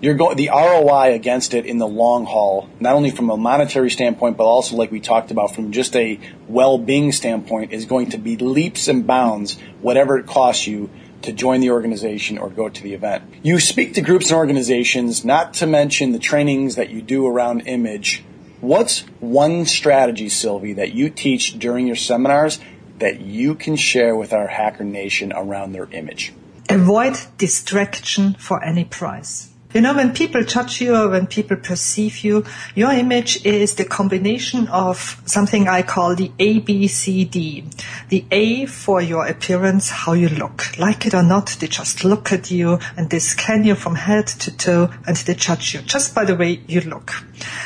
you're 0.00 0.14
going 0.14 0.36
the 0.36 0.48
ROI 0.48 1.14
against 1.14 1.54
it 1.54 1.66
in 1.66 1.78
the 1.78 1.86
long 1.86 2.24
haul, 2.24 2.68
not 2.80 2.94
only 2.94 3.10
from 3.10 3.30
a 3.30 3.36
monetary 3.36 3.90
standpoint, 3.90 4.36
but 4.36 4.44
also 4.44 4.76
like 4.76 4.90
we 4.90 5.00
talked 5.00 5.30
about 5.30 5.54
from 5.54 5.72
just 5.72 5.94
a 5.94 6.18
well-being 6.48 7.12
standpoint, 7.12 7.72
is 7.72 7.84
going 7.84 8.10
to 8.10 8.18
be 8.18 8.36
leaps 8.36 8.88
and 8.88 9.06
bounds 9.06 9.58
whatever 9.80 10.18
it 10.18 10.26
costs 10.26 10.66
you 10.66 10.88
to 11.22 11.32
join 11.32 11.60
the 11.60 11.70
organization 11.70 12.38
or 12.38 12.48
go 12.48 12.68
to 12.68 12.82
the 12.82 12.94
event. 12.94 13.22
You 13.42 13.60
speak 13.60 13.94
to 13.94 14.00
groups 14.00 14.30
and 14.30 14.38
organizations, 14.38 15.24
not 15.24 15.54
to 15.54 15.66
mention 15.66 16.12
the 16.12 16.18
trainings 16.18 16.76
that 16.76 16.90
you 16.90 17.02
do 17.02 17.26
around 17.26 17.62
image. 17.62 18.24
What's 18.60 19.00
one 19.20 19.64
strategy, 19.64 20.28
Sylvie, 20.28 20.74
that 20.74 20.92
you 20.92 21.08
teach 21.10 21.58
during 21.58 21.86
your 21.86 21.96
seminars 21.96 22.58
that 22.98 23.20
you 23.20 23.54
can 23.54 23.76
share 23.76 24.14
with 24.14 24.32
our 24.32 24.46
Hacker 24.46 24.84
Nation 24.84 25.32
around 25.32 25.72
their 25.72 25.88
image? 25.92 26.32
Avoid 26.68 27.18
distraction 27.38 28.34
for 28.34 28.62
any 28.62 28.84
price. 28.84 29.49
You 29.72 29.80
know, 29.80 29.94
when 29.94 30.12
people 30.12 30.44
touch 30.44 30.80
you 30.80 30.96
or 30.96 31.10
when 31.10 31.28
people 31.28 31.56
perceive 31.56 32.24
you, 32.24 32.44
your 32.74 32.90
image 32.90 33.46
is 33.46 33.76
the 33.76 33.84
combination 33.84 34.66
of 34.66 35.22
something 35.26 35.68
I 35.68 35.82
call 35.82 36.16
the 36.16 36.32
ABCD. 36.40 37.72
The 38.08 38.24
A 38.32 38.66
for 38.66 39.00
your 39.00 39.28
appearance, 39.28 39.88
how 39.88 40.14
you 40.14 40.28
look. 40.28 40.76
Like 40.76 41.06
it 41.06 41.14
or 41.14 41.22
not, 41.22 41.56
they 41.60 41.68
just 41.68 42.02
look 42.04 42.32
at 42.32 42.50
you 42.50 42.80
and 42.96 43.10
they 43.10 43.20
scan 43.20 43.62
you 43.62 43.76
from 43.76 43.94
head 43.94 44.26
to 44.26 44.56
toe 44.56 44.90
and 45.06 45.16
they 45.18 45.34
judge 45.34 45.72
you 45.72 45.82
just 45.82 46.16
by 46.16 46.24
the 46.24 46.34
way 46.34 46.62
you 46.66 46.80
look. 46.80 47.12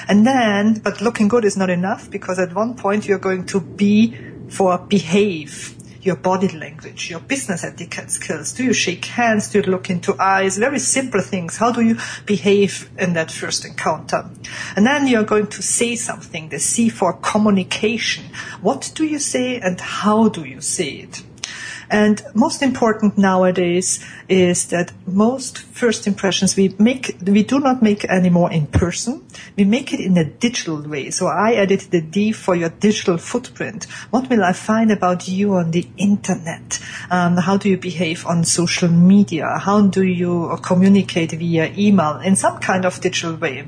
And 0.06 0.26
then, 0.26 0.80
but 0.80 1.00
looking 1.00 1.28
good 1.28 1.46
is 1.46 1.56
not 1.56 1.70
enough 1.70 2.10
because 2.10 2.38
at 2.38 2.54
one 2.54 2.76
point 2.76 3.08
you're 3.08 3.18
going 3.18 3.46
to 3.46 3.60
be 3.60 4.14
for 4.50 4.76
behave 4.76 5.74
your 6.04 6.16
body 6.16 6.48
language, 6.48 7.10
your 7.10 7.20
business 7.20 7.64
etiquette 7.64 8.10
skills. 8.10 8.52
Do 8.52 8.64
you 8.64 8.72
shake 8.72 9.04
hands? 9.04 9.50
Do 9.50 9.60
you 9.60 9.64
look 9.64 9.90
into 9.90 10.14
eyes? 10.20 10.58
Very 10.58 10.78
simple 10.78 11.20
things. 11.20 11.56
How 11.56 11.72
do 11.72 11.80
you 11.80 11.98
behave 12.26 12.90
in 12.98 13.14
that 13.14 13.30
first 13.30 13.64
encounter? 13.64 14.28
And 14.76 14.86
then 14.86 15.06
you're 15.06 15.24
going 15.24 15.48
to 15.48 15.62
say 15.62 15.96
something, 15.96 16.48
the 16.50 16.58
C 16.58 16.88
for 16.88 17.14
communication. 17.14 18.24
What 18.60 18.92
do 18.94 19.04
you 19.04 19.18
say 19.18 19.58
and 19.60 19.80
how 19.80 20.28
do 20.28 20.44
you 20.44 20.60
say 20.60 20.90
it? 20.90 21.22
And 21.90 22.22
most 22.34 22.62
important 22.62 23.18
nowadays 23.18 24.04
is 24.28 24.66
that 24.68 24.92
most 25.06 25.58
first 25.58 26.06
impressions 26.06 26.56
we 26.56 26.74
make, 26.78 27.16
we 27.26 27.42
do 27.42 27.60
not 27.60 27.82
make 27.82 28.04
anymore 28.04 28.52
in 28.52 28.66
person. 28.66 29.24
We 29.56 29.64
make 29.64 29.92
it 29.92 30.00
in 30.00 30.16
a 30.16 30.24
digital 30.24 30.82
way. 30.82 31.10
So 31.10 31.26
I 31.26 31.54
added 31.54 31.80
the 31.80 32.00
D 32.00 32.32
for 32.32 32.54
your 32.54 32.70
digital 32.70 33.18
footprint. 33.18 33.84
What 34.10 34.30
will 34.30 34.42
I 34.42 34.52
find 34.52 34.90
about 34.90 35.28
you 35.28 35.54
on 35.54 35.70
the 35.70 35.86
internet? 35.96 36.80
Um, 37.10 37.36
how 37.36 37.56
do 37.56 37.68
you 37.68 37.76
behave 37.76 38.26
on 38.26 38.44
social 38.44 38.88
media? 38.88 39.58
How 39.58 39.80
do 39.82 40.02
you 40.02 40.58
communicate 40.62 41.32
via 41.32 41.72
email 41.76 42.20
in 42.20 42.36
some 42.36 42.58
kind 42.58 42.84
of 42.84 43.00
digital 43.00 43.36
way? 43.36 43.64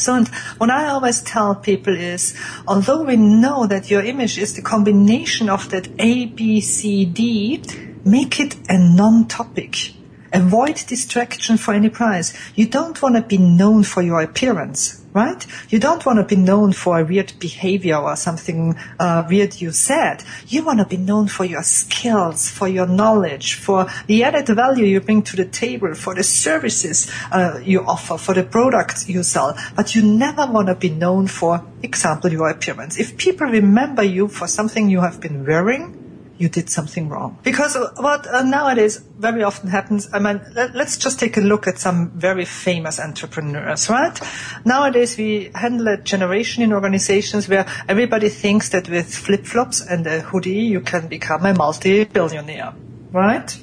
So, 0.00 0.24
what 0.58 0.70
I 0.70 0.88
always 0.88 1.22
tell 1.22 1.54
people 1.54 1.94
is, 1.94 2.34
although 2.66 3.02
we 3.02 3.16
know 3.16 3.66
that 3.66 3.90
your 3.90 4.02
image 4.02 4.38
is 4.38 4.54
the 4.54 4.62
combination 4.62 5.48
of 5.48 5.70
that 5.70 5.88
A, 5.98 6.26
B, 6.26 6.60
C, 6.60 7.04
D, 7.04 7.62
make 8.04 8.40
it 8.40 8.56
a 8.68 8.78
non-topic. 8.78 9.94
Avoid 10.32 10.76
distraction 10.86 11.56
for 11.56 11.74
any 11.74 11.90
price. 11.90 12.32
You 12.54 12.66
don't 12.66 13.00
want 13.02 13.16
to 13.16 13.22
be 13.22 13.38
known 13.38 13.82
for 13.82 14.00
your 14.00 14.20
appearance 14.20 14.99
right? 15.12 15.46
You 15.68 15.78
don't 15.78 16.04
want 16.04 16.18
to 16.18 16.24
be 16.24 16.40
known 16.40 16.72
for 16.72 16.98
a 16.98 17.04
weird 17.04 17.32
behavior 17.38 17.96
or 17.96 18.16
something 18.16 18.76
uh, 18.98 19.24
weird 19.28 19.60
you 19.60 19.72
said. 19.72 20.22
You 20.46 20.64
want 20.64 20.78
to 20.78 20.86
be 20.86 20.96
known 20.96 21.28
for 21.28 21.44
your 21.44 21.62
skills, 21.62 22.48
for 22.48 22.68
your 22.68 22.86
knowledge, 22.86 23.54
for 23.54 23.86
the 24.06 24.24
added 24.24 24.46
value 24.54 24.84
you 24.84 25.00
bring 25.00 25.22
to 25.22 25.36
the 25.36 25.44
table, 25.44 25.94
for 25.94 26.14
the 26.14 26.22
services 26.22 27.10
uh, 27.32 27.60
you 27.62 27.84
offer, 27.84 28.18
for 28.18 28.34
the 28.34 28.44
products 28.44 29.08
you 29.08 29.22
sell. 29.22 29.56
But 29.74 29.94
you 29.94 30.02
never 30.02 30.46
want 30.46 30.68
to 30.68 30.74
be 30.74 30.90
known 30.90 31.26
for, 31.26 31.64
example, 31.82 32.30
your 32.30 32.48
appearance. 32.48 32.98
If 32.98 33.16
people 33.16 33.46
remember 33.46 34.02
you 34.02 34.28
for 34.28 34.46
something 34.46 34.88
you 34.88 35.00
have 35.00 35.20
been 35.20 35.44
wearing, 35.44 35.99
you 36.40 36.48
did 36.48 36.70
something 36.70 37.08
wrong. 37.10 37.38
Because 37.42 37.76
what 37.98 38.26
uh, 38.26 38.42
nowadays 38.42 38.96
very 38.96 39.42
often 39.42 39.68
happens, 39.68 40.08
I 40.10 40.18
mean, 40.18 40.40
let, 40.54 40.74
us 40.74 40.96
just 40.96 41.20
take 41.20 41.36
a 41.36 41.42
look 41.42 41.66
at 41.66 41.78
some 41.78 42.10
very 42.12 42.46
famous 42.46 42.98
entrepreneurs, 42.98 43.90
right? 43.90 44.18
Nowadays 44.64 45.18
we 45.18 45.50
handle 45.54 45.88
a 45.88 45.98
generation 45.98 46.62
in 46.62 46.72
organizations 46.72 47.46
where 47.46 47.66
everybody 47.88 48.30
thinks 48.30 48.70
that 48.70 48.88
with 48.88 49.14
flip-flops 49.14 49.82
and 49.82 50.06
a 50.06 50.20
hoodie 50.20 50.64
you 50.74 50.80
can 50.80 51.08
become 51.08 51.44
a 51.44 51.52
multi-billionaire, 51.52 52.72
right? 53.12 53.54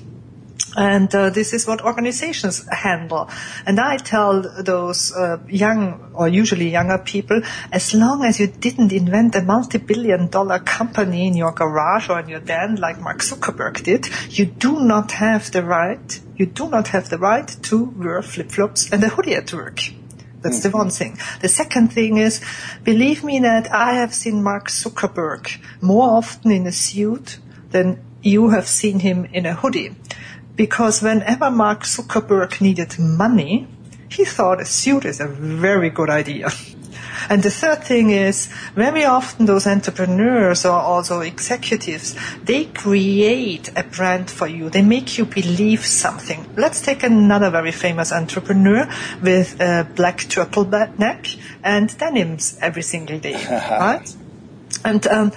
And 0.77 1.13
uh, 1.15 1.31
this 1.31 1.53
is 1.53 1.65
what 1.65 1.81
organizations 1.81 2.63
handle. 2.71 3.31
And 3.65 3.79
I 3.79 3.97
tell 3.97 4.43
those 4.61 5.11
uh, 5.11 5.39
young 5.49 6.11
or 6.13 6.27
usually 6.27 6.69
younger 6.69 6.99
people, 6.99 7.41
as 7.71 7.95
long 7.95 8.23
as 8.23 8.39
you 8.39 8.45
didn't 8.45 8.93
invent 8.93 9.33
a 9.33 9.41
multi-billion 9.41 10.27
dollar 10.27 10.59
company 10.59 11.25
in 11.25 11.35
your 11.35 11.51
garage 11.51 12.09
or 12.09 12.19
in 12.19 12.29
your 12.29 12.41
den 12.41 12.75
like 12.75 13.01
Mark 13.01 13.21
Zuckerberg 13.21 13.83
did, 13.83 14.07
you 14.29 14.45
do 14.45 14.79
not 14.79 15.13
have 15.13 15.51
the 15.51 15.63
right, 15.63 16.21
you 16.35 16.45
do 16.45 16.69
not 16.69 16.89
have 16.89 17.09
the 17.09 17.17
right 17.17 17.47
to 17.63 17.85
wear 17.97 18.21
flip-flops 18.21 18.91
and 18.91 19.03
a 19.03 19.09
hoodie 19.09 19.33
at 19.33 19.51
work. 19.51 19.79
That's 20.41 20.61
the 20.61 20.69
one 20.69 20.91
thing. 20.91 21.17
The 21.41 21.49
second 21.49 21.91
thing 21.91 22.17
is, 22.17 22.39
believe 22.83 23.23
me 23.23 23.39
that 23.39 23.73
I 23.73 23.95
have 23.95 24.13
seen 24.13 24.43
Mark 24.43 24.69
Zuckerberg 24.69 25.59
more 25.81 26.11
often 26.11 26.51
in 26.51 26.67
a 26.67 26.71
suit 26.71 27.39
than 27.71 27.99
you 28.21 28.49
have 28.49 28.67
seen 28.67 28.99
him 28.99 29.25
in 29.25 29.47
a 29.47 29.55
hoodie 29.55 29.95
because 30.57 31.01
whenever 31.01 31.49
Mark 31.49 31.83
Zuckerberg 31.83 32.59
needed 32.59 32.99
money, 32.99 33.67
he 34.09 34.25
thought 34.25 34.59
a 34.59 34.65
suit 34.65 35.05
is 35.05 35.21
a 35.21 35.27
very 35.27 35.89
good 35.89 36.09
idea. 36.09 36.49
And 37.29 37.43
the 37.43 37.51
third 37.51 37.83
thing 37.83 38.11
is 38.11 38.47
very 38.75 39.03
often 39.03 39.47
those 39.47 39.67
entrepreneurs 39.67 40.65
or 40.65 40.79
also 40.79 41.19
executives, 41.21 42.15
they 42.43 42.65
create 42.65 43.69
a 43.75 43.83
brand 43.83 44.29
for 44.29 44.47
you. 44.47 44.69
They 44.69 44.81
make 44.81 45.17
you 45.17 45.25
believe 45.25 45.85
something. 45.85 46.47
Let's 46.55 46.79
take 46.79 47.03
another 47.03 47.49
very 47.49 47.71
famous 47.71 48.11
entrepreneur 48.11 48.87
with 49.21 49.59
a 49.59 49.87
black 49.95 50.19
turtleneck 50.19 51.37
and 51.63 51.97
denims 51.97 52.57
every 52.61 52.83
single 52.83 53.19
day, 53.19 53.33
right? 53.49 54.15
And 54.85 55.05
um, 55.07 55.31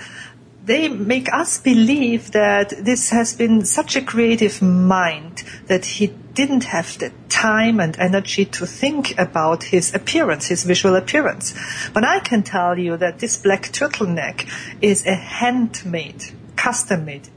they 0.70 0.86
make 0.86 1.32
us 1.32 1.58
believe 1.58 2.30
that 2.30 2.72
this 2.78 3.10
has 3.10 3.34
been 3.34 3.64
such 3.64 3.96
a 3.96 4.00
creative 4.00 4.62
mind 4.62 5.42
that 5.66 5.84
he 5.84 6.06
didn't 6.32 6.62
have 6.62 6.96
the 7.00 7.10
time 7.28 7.80
and 7.80 7.98
energy 7.98 8.44
to 8.44 8.64
think 8.66 9.18
about 9.18 9.64
his 9.64 9.92
appearance, 9.92 10.46
his 10.46 10.62
visual 10.62 10.94
appearance. 10.94 11.54
But 11.92 12.04
I 12.04 12.20
can 12.20 12.44
tell 12.44 12.78
you 12.78 12.96
that 12.98 13.18
this 13.18 13.36
black 13.36 13.62
turtleneck 13.72 14.48
is 14.80 15.04
a 15.06 15.16
handmade, 15.16 16.26
custom 16.54 17.04
made, 17.04 17.28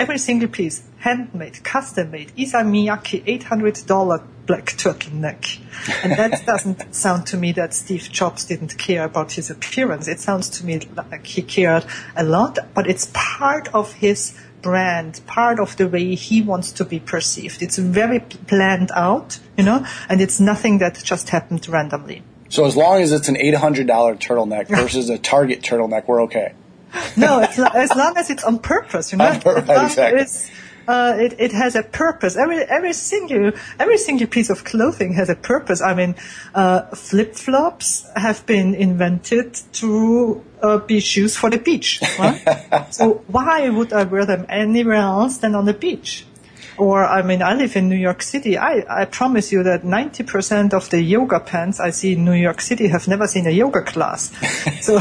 every 0.00 0.18
single 0.18 0.48
piece, 0.48 0.82
handmade, 0.98 1.62
custom 1.62 2.10
made, 2.10 2.32
Issey 2.36 2.64
Miyake, 2.64 3.24
$800 3.38 3.86
black 4.46 4.66
turtleneck. 4.66 5.60
And 6.02 6.12
that 6.12 6.44
doesn't 6.46 6.94
sound 6.94 7.26
to 7.28 7.36
me 7.36 7.52
that 7.52 7.74
Steve 7.74 8.08
Jobs 8.10 8.44
didn't 8.44 8.78
care 8.78 9.04
about 9.04 9.32
his 9.32 9.50
appearance. 9.50 10.08
It 10.08 10.20
sounds 10.20 10.48
to 10.50 10.66
me 10.66 10.80
like 10.96 11.26
he 11.26 11.42
cared 11.42 11.84
a 12.16 12.24
lot, 12.24 12.58
but 12.74 12.86
it's 12.86 13.10
part 13.12 13.68
of 13.74 13.92
his 13.94 14.38
brand, 14.62 15.20
part 15.26 15.60
of 15.60 15.76
the 15.76 15.86
way 15.86 16.14
he 16.14 16.40
wants 16.42 16.72
to 16.72 16.84
be 16.84 16.98
perceived. 16.98 17.62
It's 17.62 17.76
very 17.76 18.20
planned 18.20 18.90
out, 18.94 19.38
you 19.56 19.64
know, 19.64 19.84
and 20.08 20.20
it's 20.20 20.40
nothing 20.40 20.78
that 20.78 21.02
just 21.02 21.28
happened 21.28 21.68
randomly. 21.68 22.22
So 22.48 22.64
as 22.64 22.76
long 22.76 23.02
as 23.02 23.12
it's 23.12 23.28
an 23.28 23.36
$800 23.36 23.86
turtleneck 23.86 24.68
versus 24.68 25.10
a 25.10 25.18
Target 25.18 25.62
turtleneck, 25.62 26.06
we're 26.06 26.22
okay. 26.22 26.54
no, 27.16 27.40
as 27.40 27.94
long 27.94 28.16
as 28.16 28.30
it's 28.30 28.44
on 28.44 28.58
purpose, 28.60 29.12
you 29.12 29.18
know. 29.18 29.26
On 29.26 29.40
purpose, 29.40 29.92
exactly 29.92 30.50
uh, 30.86 31.16
it, 31.18 31.34
it 31.38 31.52
has 31.52 31.74
a 31.74 31.82
purpose. 31.82 32.36
Every 32.36 32.58
every 32.62 32.92
single 32.92 33.52
every 33.78 33.98
single 33.98 34.26
piece 34.26 34.50
of 34.50 34.64
clothing 34.64 35.14
has 35.14 35.28
a 35.28 35.36
purpose. 35.36 35.80
I 35.80 35.94
mean, 35.94 36.14
uh, 36.54 36.82
flip 36.94 37.34
flops 37.34 38.06
have 38.16 38.44
been 38.46 38.74
invented 38.74 39.54
to 39.74 40.44
uh, 40.62 40.78
be 40.78 41.00
shoes 41.00 41.36
for 41.36 41.50
the 41.50 41.58
beach. 41.58 42.00
Right? 42.18 42.86
so 42.90 43.24
why 43.28 43.68
would 43.68 43.92
I 43.92 44.04
wear 44.04 44.26
them 44.26 44.46
anywhere 44.48 44.96
else 44.96 45.38
than 45.38 45.54
on 45.54 45.64
the 45.64 45.74
beach? 45.74 46.26
Or, 46.76 47.04
I 47.04 47.22
mean, 47.22 47.40
I 47.42 47.54
live 47.54 47.76
in 47.76 47.88
New 47.88 47.96
York 47.96 48.22
City. 48.22 48.58
I, 48.58 48.84
I 48.88 49.04
promise 49.04 49.52
you 49.52 49.62
that 49.62 49.82
90% 49.82 50.72
of 50.72 50.90
the 50.90 51.00
yoga 51.00 51.38
pants 51.38 51.78
I 51.78 51.90
see 51.90 52.14
in 52.14 52.24
New 52.24 52.32
York 52.32 52.60
City 52.60 52.88
have 52.88 53.06
never 53.06 53.28
seen 53.28 53.46
a 53.46 53.50
yoga 53.50 53.82
class. 53.82 54.32
so 54.80 55.00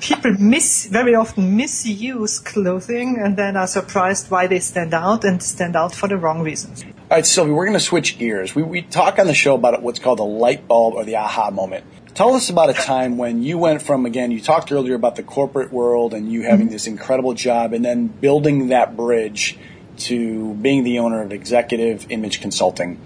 people 0.00 0.32
miss, 0.38 0.86
very 0.86 1.14
often 1.14 1.56
misuse 1.56 2.38
clothing 2.38 3.18
and 3.20 3.36
then 3.36 3.56
are 3.56 3.66
surprised 3.66 4.30
why 4.30 4.46
they 4.46 4.60
stand 4.60 4.94
out 4.94 5.24
and 5.24 5.42
stand 5.42 5.76
out 5.76 5.94
for 5.94 6.08
the 6.08 6.16
wrong 6.16 6.40
reasons. 6.40 6.82
All 6.82 7.18
right, 7.18 7.26
Sylvie, 7.26 7.52
we're 7.52 7.66
going 7.66 7.78
to 7.78 7.84
switch 7.84 8.18
gears. 8.18 8.54
We, 8.54 8.62
we 8.62 8.80
talk 8.80 9.18
on 9.18 9.26
the 9.26 9.34
show 9.34 9.54
about 9.54 9.82
what's 9.82 9.98
called 9.98 10.18
the 10.18 10.24
light 10.24 10.66
bulb 10.66 10.94
or 10.94 11.04
the 11.04 11.16
aha 11.16 11.50
moment. 11.50 11.84
Tell 12.14 12.34
us 12.34 12.50
about 12.50 12.70
a 12.70 12.74
time 12.74 13.16
when 13.16 13.42
you 13.42 13.56
went 13.58 13.82
from, 13.82 14.04
again, 14.04 14.30
you 14.30 14.40
talked 14.40 14.70
earlier 14.70 14.94
about 14.94 15.16
the 15.16 15.22
corporate 15.22 15.72
world 15.72 16.12
and 16.12 16.30
you 16.30 16.42
having 16.42 16.66
mm-hmm. 16.66 16.72
this 16.72 16.86
incredible 16.86 17.32
job 17.32 17.72
and 17.72 17.84
then 17.84 18.06
building 18.06 18.68
that 18.68 18.96
bridge 18.96 19.58
to 20.06 20.54
being 20.54 20.84
the 20.84 20.98
owner 20.98 21.22
of 21.22 21.32
Executive 21.32 22.10
Image 22.10 22.40
Consulting. 22.40 23.00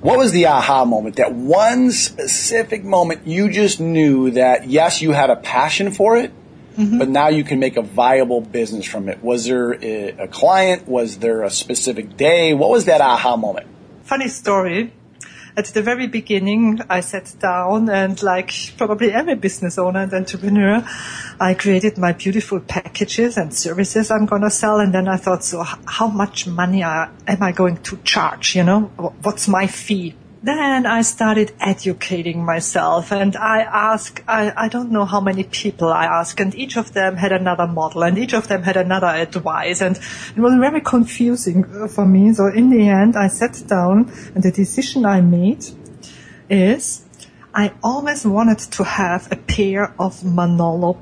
What 0.00 0.16
was 0.16 0.30
the 0.30 0.46
aha 0.46 0.84
moment? 0.84 1.16
That 1.16 1.32
one 1.32 1.90
specific 1.90 2.84
moment 2.84 3.26
you 3.26 3.50
just 3.50 3.80
knew 3.80 4.30
that 4.30 4.68
yes, 4.68 5.02
you 5.02 5.12
had 5.12 5.30
a 5.30 5.36
passion 5.36 5.90
for 5.90 6.16
it, 6.16 6.30
mm-hmm. 6.76 6.98
but 6.98 7.08
now 7.08 7.28
you 7.28 7.42
can 7.42 7.58
make 7.58 7.76
a 7.76 7.82
viable 7.82 8.40
business 8.40 8.86
from 8.86 9.08
it. 9.08 9.22
Was 9.22 9.46
there 9.46 9.72
a, 9.72 10.10
a 10.10 10.28
client? 10.28 10.86
Was 10.86 11.18
there 11.18 11.42
a 11.42 11.50
specific 11.50 12.16
day? 12.16 12.54
What 12.54 12.70
was 12.70 12.84
that 12.84 13.00
aha 13.00 13.36
moment? 13.36 13.66
Funny 14.04 14.28
story 14.28 14.92
at 15.58 15.66
the 15.74 15.82
very 15.82 16.06
beginning, 16.06 16.80
I 16.88 17.00
sat 17.00 17.34
down 17.40 17.90
and 17.90 18.22
like 18.22 18.52
probably 18.76 19.12
every 19.12 19.34
business 19.34 19.76
owner 19.76 20.02
and 20.02 20.14
entrepreneur, 20.14 20.84
I 21.40 21.54
created 21.54 21.98
my 21.98 22.12
beautiful 22.12 22.60
packages 22.60 23.36
and 23.36 23.52
services 23.52 24.12
I'm 24.12 24.26
going 24.26 24.42
to 24.42 24.50
sell. 24.50 24.78
And 24.78 24.94
then 24.94 25.08
I 25.08 25.16
thought, 25.16 25.42
so 25.42 25.64
how 25.64 26.06
much 26.06 26.46
money 26.46 26.84
am 26.84 27.10
I 27.26 27.50
going 27.50 27.78
to 27.78 27.96
charge? 28.04 28.54
You 28.54 28.62
know, 28.62 28.82
what's 29.22 29.48
my 29.48 29.66
fee? 29.66 30.14
Then 30.42 30.86
I 30.86 31.02
started 31.02 31.52
educating 31.60 32.44
myself 32.44 33.10
and 33.12 33.36
I 33.36 33.62
asked, 33.62 34.22
I, 34.28 34.52
I 34.56 34.68
don't 34.68 34.92
know 34.92 35.04
how 35.04 35.20
many 35.20 35.42
people 35.44 35.88
I 35.88 36.04
asked 36.04 36.38
and 36.38 36.54
each 36.54 36.76
of 36.76 36.92
them 36.92 37.16
had 37.16 37.32
another 37.32 37.66
model 37.66 38.04
and 38.04 38.16
each 38.16 38.34
of 38.34 38.46
them 38.46 38.62
had 38.62 38.76
another 38.76 39.08
advice 39.08 39.80
and 39.80 39.96
it 39.96 40.40
was 40.40 40.54
very 40.54 40.80
confusing 40.80 41.64
for 41.88 42.06
me. 42.06 42.32
So 42.32 42.46
in 42.46 42.70
the 42.70 42.88
end, 42.88 43.16
I 43.16 43.26
sat 43.26 43.62
down 43.66 44.12
and 44.34 44.44
the 44.44 44.52
decision 44.52 45.04
I 45.04 45.22
made 45.22 45.64
is 46.48 47.04
I 47.52 47.72
always 47.82 48.24
wanted 48.24 48.58
to 48.58 48.84
have 48.84 49.32
a 49.32 49.36
pair 49.36 49.92
of 49.98 50.24
Manolo 50.24 50.96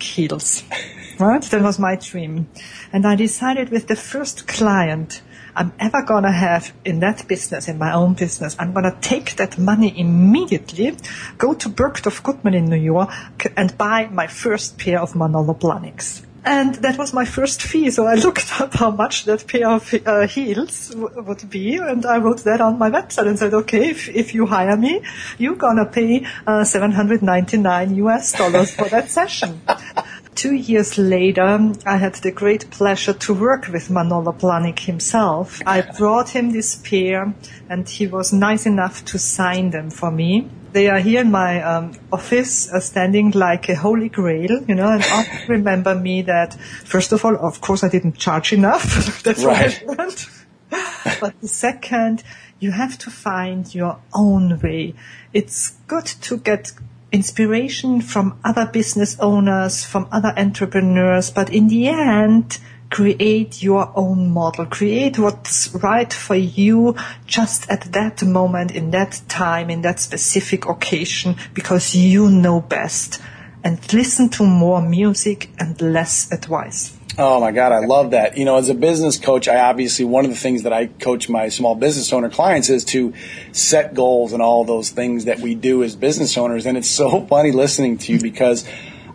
heels. 0.00 0.62
Right? 1.18 1.40
That 1.40 1.62
was 1.62 1.78
my 1.78 1.96
dream. 1.96 2.46
And 2.92 3.06
I 3.06 3.16
decided 3.16 3.70
with 3.70 3.86
the 3.86 3.96
first 3.96 4.46
client 4.46 5.22
I'm 5.56 5.72
ever 5.80 6.02
going 6.02 6.24
to 6.24 6.30
have 6.30 6.74
in 6.84 7.00
that 7.00 7.26
business, 7.26 7.66
in 7.66 7.78
my 7.78 7.94
own 7.94 8.12
business, 8.12 8.54
I'm 8.58 8.74
going 8.74 8.84
to 8.84 8.96
take 9.00 9.36
that 9.36 9.56
money 9.56 9.98
immediately, 9.98 10.94
go 11.38 11.54
to 11.54 11.70
Bergdorf 11.70 12.22
Goodman 12.22 12.52
in 12.52 12.66
New 12.66 12.76
York 12.76 13.10
and 13.56 13.76
buy 13.78 14.06
my 14.12 14.26
first 14.26 14.78
pair 14.78 15.00
of 15.00 15.16
Manolo 15.16 15.54
Blahniks. 15.54 16.22
And 16.44 16.74
that 16.76 16.98
was 16.98 17.12
my 17.12 17.24
first 17.24 17.62
fee, 17.62 17.90
so 17.90 18.06
I 18.06 18.14
looked 18.26 18.60
up 18.60 18.74
how 18.74 18.90
much 18.90 19.24
that 19.24 19.48
pair 19.48 19.68
of 19.68 19.92
uh, 20.04 20.26
heels 20.28 20.90
w- 20.90 21.22
would 21.22 21.48
be, 21.48 21.76
and 21.76 22.04
I 22.04 22.18
wrote 22.18 22.44
that 22.44 22.60
on 22.60 22.78
my 22.78 22.90
website 22.90 23.26
and 23.26 23.38
said, 23.38 23.54
okay, 23.54 23.88
if, 23.88 24.08
if 24.10 24.34
you 24.34 24.44
hire 24.46 24.76
me, 24.76 25.02
you're 25.38 25.56
gonna 25.56 25.86
pay 25.86 26.26
uh, 26.46 26.64
799 26.64 27.96
US 27.96 28.32
dollars 28.32 28.74
for 28.74 28.88
that 28.90 29.10
session. 29.10 29.60
Two 30.36 30.52
years 30.54 30.98
later, 30.98 31.72
I 31.86 31.96
had 31.96 32.16
the 32.16 32.30
great 32.30 32.70
pleasure 32.70 33.14
to 33.14 33.32
work 33.32 33.68
with 33.68 33.88
Manolo 33.88 34.32
Blahnik 34.32 34.80
himself. 34.80 35.62
I 35.64 35.80
brought 35.80 36.28
him 36.28 36.52
this 36.52 36.76
pair 36.76 37.34
and 37.70 37.88
he 37.88 38.06
was 38.06 38.34
nice 38.34 38.66
enough 38.66 39.02
to 39.06 39.18
sign 39.18 39.70
them 39.70 39.88
for 39.88 40.10
me. 40.10 40.50
They 40.72 40.88
are 40.88 40.98
here 40.98 41.22
in 41.22 41.30
my 41.30 41.62
um, 41.62 41.94
office, 42.12 42.70
uh, 42.70 42.80
standing 42.80 43.30
like 43.30 43.70
a 43.70 43.76
holy 43.76 44.10
grail, 44.10 44.62
you 44.68 44.74
know, 44.74 44.90
and 44.92 45.02
I 45.02 45.44
remember 45.48 45.94
me 45.94 46.20
that, 46.22 46.52
first 46.84 47.12
of 47.12 47.24
all, 47.24 47.34
of 47.34 47.62
course, 47.62 47.82
I 47.82 47.88
didn't 47.88 48.18
charge 48.18 48.52
enough. 48.52 49.22
That's 49.22 49.42
right. 49.42 49.82
what 49.86 49.98
I 49.98 50.02
learned. 50.02 50.26
but 51.18 51.40
the 51.40 51.48
second, 51.48 52.22
you 52.60 52.72
have 52.72 52.98
to 52.98 53.10
find 53.10 53.74
your 53.74 54.00
own 54.12 54.60
way. 54.60 54.92
It's 55.32 55.70
good 55.86 56.04
to 56.04 56.36
get 56.36 56.72
inspiration 57.12 58.00
from 58.00 58.38
other 58.44 58.66
business 58.66 59.18
owners, 59.20 59.84
from 59.84 60.08
other 60.10 60.32
entrepreneurs, 60.36 61.30
but 61.30 61.50
in 61.50 61.68
the 61.68 61.88
end, 61.88 62.58
create 62.90 63.62
your 63.62 63.92
own 63.96 64.30
model, 64.30 64.66
create 64.66 65.18
what's 65.18 65.74
right 65.74 66.12
for 66.12 66.34
you 66.34 66.94
just 67.26 67.68
at 67.70 67.92
that 67.92 68.22
moment, 68.22 68.70
in 68.70 68.90
that 68.90 69.20
time, 69.28 69.70
in 69.70 69.82
that 69.82 70.00
specific 70.00 70.66
occasion, 70.66 71.36
because 71.54 71.94
you 71.94 72.28
know 72.28 72.60
best. 72.60 73.20
And 73.64 73.80
listen 73.92 74.28
to 74.30 74.44
more 74.44 74.80
music 74.80 75.50
and 75.58 75.80
less 75.80 76.30
advice. 76.30 76.95
Oh 77.18 77.40
my 77.40 77.50
God, 77.50 77.72
I 77.72 77.78
love 77.78 78.10
that. 78.10 78.36
You 78.36 78.44
know, 78.44 78.56
as 78.56 78.68
a 78.68 78.74
business 78.74 79.18
coach, 79.18 79.48
I 79.48 79.60
obviously, 79.60 80.04
one 80.04 80.26
of 80.26 80.30
the 80.30 80.36
things 80.36 80.64
that 80.64 80.74
I 80.74 80.86
coach 80.86 81.30
my 81.30 81.48
small 81.48 81.74
business 81.74 82.12
owner 82.12 82.28
clients 82.28 82.68
is 82.68 82.84
to 82.86 83.14
set 83.52 83.94
goals 83.94 84.34
and 84.34 84.42
all 84.42 84.64
those 84.64 84.90
things 84.90 85.24
that 85.24 85.40
we 85.40 85.54
do 85.54 85.82
as 85.82 85.96
business 85.96 86.36
owners. 86.36 86.66
And 86.66 86.76
it's 86.76 86.90
so 87.04 87.24
funny 87.26 87.52
listening 87.52 87.96
to 87.98 88.12
you 88.12 88.20
because 88.20 88.68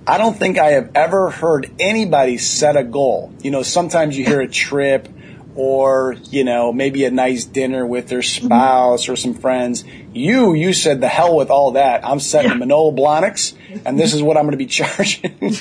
I 0.08 0.18
don't 0.18 0.36
think 0.36 0.58
I 0.58 0.72
have 0.72 0.92
ever 0.96 1.30
heard 1.30 1.72
anybody 1.80 2.40
set 2.40 2.76
a 2.76 2.84
goal. 2.84 3.34
You 3.44 3.52
know, 3.52 3.62
sometimes 3.62 4.18
you 4.18 4.26
hear 4.26 4.42
a 4.42 4.48
trip 4.48 5.08
or, 5.54 6.16
you 6.32 6.44
know, 6.44 6.74
maybe 6.74 7.06
a 7.06 7.12
nice 7.12 7.44
dinner 7.44 7.86
with 7.86 8.08
their 8.08 8.22
mm-hmm. 8.22 8.48
spouse 8.48 9.10
or 9.10 9.16
some 9.16 9.36
friends. 9.36 9.84
You, 10.12 10.56
you 10.56 10.74
said 10.74 11.02
the 11.02 11.08
hell 11.08 11.36
with 11.36 11.52
all 11.52 11.74
that. 11.74 12.04
I'm 12.04 12.20
setting 12.20 12.52
yeah. 12.52 12.58
Manolo 12.58 12.92
Blahniks 12.92 13.54
and 13.86 14.00
this 14.00 14.16
is 14.16 14.24
what 14.24 14.38
I'm 14.38 14.46
going 14.46 14.54
to 14.54 14.58
be 14.58 14.66
charging. 14.66 15.56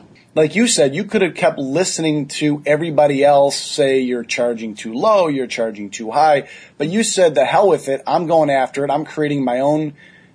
like 0.36 0.54
you 0.54 0.68
said, 0.68 0.94
you 0.94 1.04
could 1.04 1.22
have 1.22 1.34
kept 1.34 1.58
listening 1.58 2.28
to 2.28 2.62
everybody 2.66 3.24
else 3.24 3.56
say 3.56 4.00
you're 4.00 4.22
charging 4.22 4.74
too 4.74 4.92
low, 4.92 5.28
you're 5.28 5.46
charging 5.46 5.88
too 5.88 6.10
high, 6.10 6.48
but 6.76 6.88
you 6.88 7.02
said 7.02 7.34
the 7.34 7.46
hell 7.46 7.68
with 7.68 7.88
it. 7.88 8.02
I'm 8.06 8.26
going 8.26 8.50
after 8.50 8.84
it. 8.84 8.90
I'm 8.90 9.06
creating 9.06 9.42
my 9.42 9.60
own, 9.60 9.94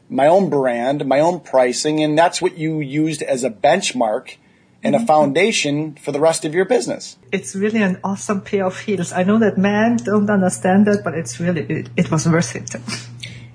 my 0.10 0.26
own 0.26 0.50
brand, 0.50 1.06
my 1.06 1.20
own 1.20 1.40
pricing, 1.40 2.02
and 2.02 2.18
that's 2.18 2.42
what 2.42 2.58
you 2.58 2.80
used 2.80 3.22
as 3.22 3.44
a 3.44 3.52
benchmark 3.52 4.38
and 4.84 4.96
a 4.96 4.98
mm-hmm. 4.98 5.06
foundation 5.06 5.94
for 5.94 6.12
the 6.12 6.20
rest 6.20 6.46
of 6.46 6.56
your 6.56 6.66
business. 6.66 7.18
It's 7.32 7.56
really 7.56 7.84
an 7.84 8.00
awesome 8.04 8.42
pair 8.42 8.66
of 8.66 8.80
heels. 8.80 9.14
I 9.14 9.22
know 9.22 9.38
that 9.38 9.60
men 9.60 9.98
don't 9.98 10.28
understand 10.32 10.88
that, 10.88 11.04
but 11.04 11.14
it's 11.14 11.40
really, 11.40 11.62
it, 11.62 11.90
it 11.96 12.10
was 12.10 12.28
worth 12.28 12.56
it. 12.56 12.76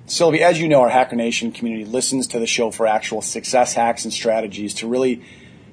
Sylvie, 0.09 0.45
as 0.45 0.61
you 0.61 0.69
know, 0.69 0.83
our 0.83 0.91
Hacker 0.91 1.17
Nation 1.17 1.51
community 1.51 1.85
listens 1.85 2.29
to 2.29 2.39
the 2.39 2.47
show 2.47 2.71
for 2.71 2.87
actual 2.87 3.21
success 3.21 3.75
hacks 3.75 4.05
and 4.05 4.13
strategies 4.13 4.75
to 4.75 4.87
really 4.87 5.25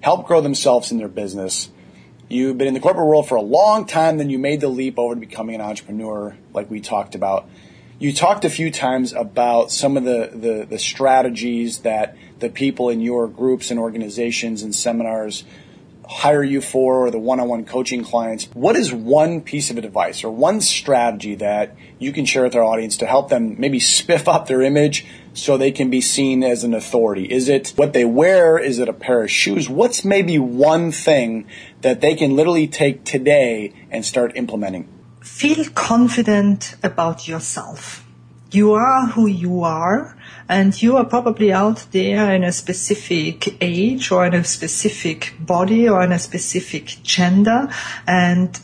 help 0.04 0.28
grow 0.28 0.42
themselves 0.42 0.92
in 0.92 0.98
their 0.98 1.08
business. 1.08 1.70
You've 2.28 2.58
been 2.58 2.68
in 2.68 2.74
the 2.74 2.82
corporate 2.82 3.08
world 3.08 3.28
for 3.28 3.36
a 3.36 3.42
long 3.42 3.86
time, 3.86 4.18
then 4.18 4.30
you 4.30 4.38
made 4.38 4.60
the 4.60 4.68
leap 4.68 5.00
over 5.00 5.16
to 5.16 5.20
becoming 5.20 5.56
an 5.56 5.62
entrepreneur, 5.62 6.36
like 6.54 6.70
we 6.70 6.82
talked 6.82 7.16
about. 7.16 7.48
You 8.00 8.12
talked 8.12 8.44
a 8.44 8.50
few 8.50 8.70
times 8.70 9.13
about 9.13 9.72
some 9.72 9.96
of 9.96 10.04
the, 10.04 10.30
the, 10.34 10.68
the 10.70 10.78
strategies 10.78 11.80
that 11.80 12.18
the 12.39 12.50
people 12.50 12.89
in 12.89 13.00
your 13.00 13.30
groups 13.30 13.72
and 13.72 13.80
organizations 13.80 14.62
and 14.62 14.76
seminars 14.76 15.46
hire 16.08 16.44
you 16.44 16.62
for 16.62 17.06
or 17.06 17.12
the 17.12 17.20
one-on-one 17.20 17.66
coaching 17.66 18.04
clients, 18.04 18.50
what 18.54 18.76
is 18.76 18.94
one 18.94 19.42
piece 19.42 19.70
of 19.72 19.78
advice 19.78 20.24
or 20.24 20.32
one 20.32 20.62
strategy 20.62 21.36
that 21.36 21.76
you 22.00 22.12
can 22.12 22.26
share 22.26 22.44
with 22.44 22.56
our 22.56 22.63
audience 22.63 22.98
to 22.98 23.06
help 23.06 23.30
them 23.30 23.56
maybe 23.60 23.80
spiff 23.80 24.28
up 24.28 24.48
their 24.48 24.62
image 24.62 25.06
so 25.34 25.58
they 25.58 25.72
can 25.72 25.89
be 25.89 26.02
seen 26.02 26.44
as 26.44 26.63
an 26.63 26.74
authority? 26.74 27.26
Is 27.32 27.50
it 27.50 27.74
what 27.76 27.94
they 27.94 28.06
wear? 28.06 28.58
Is 28.58 28.80
it 28.80 28.89
a 28.89 28.94
pair 28.94 29.24
of 29.24 29.32
shoes? 29.32 29.70
What's 29.70 30.04
maybe 30.04 30.38
one 30.38 30.92
thing 30.92 31.48
that 31.82 32.02
they 32.02 32.16
can 32.16 32.36
literally 32.36 32.68
take 32.68 33.04
today 33.04 33.74
and 33.89 34.06
start 34.06 34.34
implementing? 34.36 34.88
Feel 35.22 35.66
confident 35.70 36.76
about 36.84 37.28
yourself. 37.28 38.03
You 38.54 38.74
are 38.74 39.08
who 39.08 39.26
you 39.26 39.63
are 39.63 40.16
and 40.48 40.80
you 40.80 40.96
are 40.98 41.06
probably 41.06 41.52
out 41.52 41.88
there 41.89 42.32
in 42.32 42.44
a 42.44 42.52
specific 42.52 43.58
age 43.60 44.12
or 44.12 44.28
in 44.28 44.36
a 44.36 44.44
specific 44.44 45.34
body 45.39 45.89
or 45.89 46.04
in 46.04 46.12
a 46.12 46.20
specific 46.20 46.98
gender 47.02 47.68
and 48.06 48.60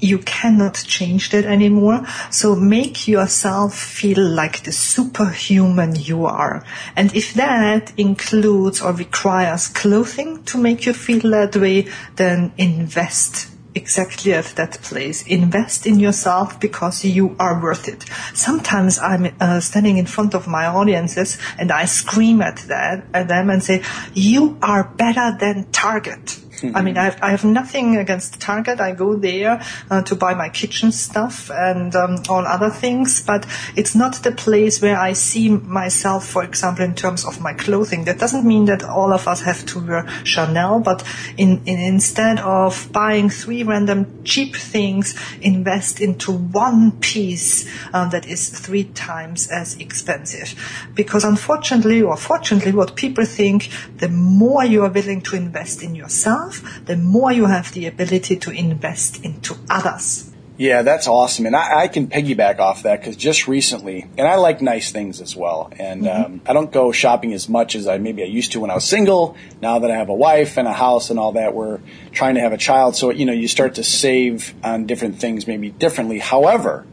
you 0.00 0.18
cannot 0.18 0.74
change 0.74 1.30
that 1.30 1.44
anymore. 1.44 2.04
So 2.32 2.56
make 2.56 3.06
yourself 3.06 3.78
feel 3.78 4.20
like 4.20 4.64
the 4.64 4.72
superhuman 4.72 5.94
you 5.94 6.26
are. 6.26 6.64
And 6.96 7.14
if 7.14 7.34
that 7.34 7.92
includes 7.96 8.82
or 8.82 8.92
requires 8.92 9.68
clothing 9.68 10.42
to 10.46 10.58
make 10.58 10.86
you 10.86 10.92
feel 10.92 11.30
that 11.30 11.54
way, 11.54 11.86
then 12.16 12.52
invest 12.58 13.48
exactly 13.74 14.32
at 14.32 14.46
that 14.56 14.80
place. 14.82 15.26
Invest 15.26 15.86
in 15.86 15.98
yourself 15.98 16.58
because 16.60 17.04
you 17.04 17.36
are 17.38 17.62
worth 17.62 17.88
it. 17.88 18.04
Sometimes 18.34 18.98
I'm 18.98 19.34
uh, 19.40 19.60
standing 19.60 19.96
in 19.98 20.06
front 20.06 20.34
of 20.34 20.46
my 20.46 20.66
audiences 20.66 21.38
and 21.58 21.70
I 21.70 21.84
scream 21.84 22.42
at 22.42 22.56
that 22.68 23.04
at 23.14 23.28
them 23.28 23.50
and 23.50 23.62
say, 23.62 23.82
"You 24.14 24.58
are 24.62 24.84
better 24.84 25.36
than 25.38 25.70
Target." 25.72 26.40
Mm-hmm. 26.60 26.76
I 26.76 26.82
mean, 26.82 26.98
I 26.98 27.04
have, 27.04 27.18
I 27.22 27.30
have, 27.30 27.44
nothing 27.44 27.96
against 27.96 28.38
Target. 28.40 28.80
I 28.80 28.92
go 28.92 29.16
there 29.16 29.62
uh, 29.90 30.02
to 30.02 30.14
buy 30.14 30.34
my 30.34 30.50
kitchen 30.50 30.92
stuff 30.92 31.50
and 31.50 31.94
um, 31.96 32.16
all 32.28 32.46
other 32.46 32.68
things, 32.68 33.22
but 33.22 33.46
it's 33.76 33.94
not 33.94 34.22
the 34.22 34.32
place 34.32 34.82
where 34.82 34.98
I 34.98 35.14
see 35.14 35.48
myself, 35.48 36.26
for 36.26 36.44
example, 36.44 36.84
in 36.84 36.94
terms 36.94 37.24
of 37.24 37.40
my 37.40 37.54
clothing. 37.54 38.04
That 38.04 38.18
doesn't 38.18 38.44
mean 38.44 38.66
that 38.66 38.84
all 38.84 39.12
of 39.12 39.26
us 39.26 39.40
have 39.42 39.64
to 39.66 39.80
wear 39.80 40.08
Chanel, 40.24 40.80
but 40.80 41.02
in, 41.38 41.62
in, 41.64 41.80
instead 41.80 42.40
of 42.40 42.90
buying 42.92 43.30
three 43.30 43.62
random 43.62 44.22
cheap 44.24 44.54
things, 44.54 45.18
invest 45.40 46.00
into 46.00 46.32
one 46.32 46.92
piece 47.00 47.68
uh, 47.94 48.08
that 48.10 48.26
is 48.26 48.50
three 48.50 48.84
times 48.84 49.48
as 49.48 49.76
expensive. 49.78 50.54
Because 50.94 51.24
unfortunately, 51.24 52.02
or 52.02 52.16
fortunately, 52.16 52.72
what 52.72 52.96
people 52.96 53.24
think, 53.24 53.70
the 53.96 54.08
more 54.08 54.64
you 54.64 54.84
are 54.84 54.90
willing 54.90 55.22
to 55.22 55.36
invest 55.36 55.82
in 55.82 55.94
yourself, 55.94 56.49
yourself, 56.50 56.86
the 56.86 56.96
more 56.96 57.32
you 57.32 57.46
have 57.46 57.72
the 57.72 57.86
ability 57.86 58.36
to 58.36 58.50
invest 58.50 59.24
into 59.24 59.56
others. 59.68 60.26
Yeah, 60.56 60.82
that's 60.82 61.08
awesome. 61.08 61.46
And 61.46 61.56
I, 61.56 61.84
I 61.84 61.88
can 61.88 62.08
piggyback 62.08 62.58
off 62.58 62.82
that 62.82 63.00
because 63.00 63.16
just 63.16 63.48
recently, 63.48 64.06
and 64.18 64.28
I 64.28 64.34
like 64.34 64.60
nice 64.60 64.92
things 64.92 65.22
as 65.22 65.34
well. 65.34 65.72
And 65.78 66.02
mm-hmm. 66.02 66.24
um, 66.24 66.40
I 66.44 66.52
don't 66.52 66.70
go 66.70 66.92
shopping 66.92 67.32
as 67.32 67.48
much 67.48 67.74
as 67.74 67.88
I 67.88 67.96
maybe 67.96 68.22
I 68.22 68.26
used 68.26 68.52
to 68.52 68.60
when 68.60 68.70
I 68.70 68.74
was 68.74 68.84
single. 68.84 69.38
Now 69.62 69.78
that 69.78 69.90
I 69.90 69.96
have 69.96 70.10
a 70.10 70.14
wife 70.14 70.58
and 70.58 70.68
a 70.68 70.72
house 70.72 71.08
and 71.08 71.18
all 71.18 71.32
that, 71.32 71.54
we're 71.54 71.80
trying 72.12 72.34
to 72.34 72.42
have 72.42 72.52
a 72.52 72.58
child. 72.58 72.94
So, 72.94 73.08
you 73.08 73.24
know, 73.24 73.32
you 73.32 73.48
start 73.48 73.76
to 73.76 73.84
save 73.84 74.54
on 74.62 74.84
different 74.84 75.18
things 75.18 75.46
maybe 75.46 75.70
differently. 75.70 76.18
However, 76.18 76.86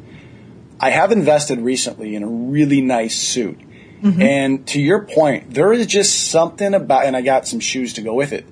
I 0.80 0.92
have 0.92 1.12
invested 1.12 1.60
recently 1.60 2.16
in 2.16 2.24
a 2.24 2.28
really 2.28 2.80
nice 2.80 3.18
suit. 3.18 3.60
Mm-hmm. 4.02 4.22
And 4.22 4.68
to 4.68 4.80
your 4.80 5.04
point, 5.04 5.54
there 5.54 5.74
is 5.74 5.88
just 5.88 6.30
something 6.32 6.74
about, 6.74 7.04
and 7.04 7.18
I 7.18 7.22
got 7.22 7.46
some 7.46 7.60
shoes 7.60 7.94
to 7.94 8.02
go 8.02 8.14
with 8.14 8.32
it 8.32 8.46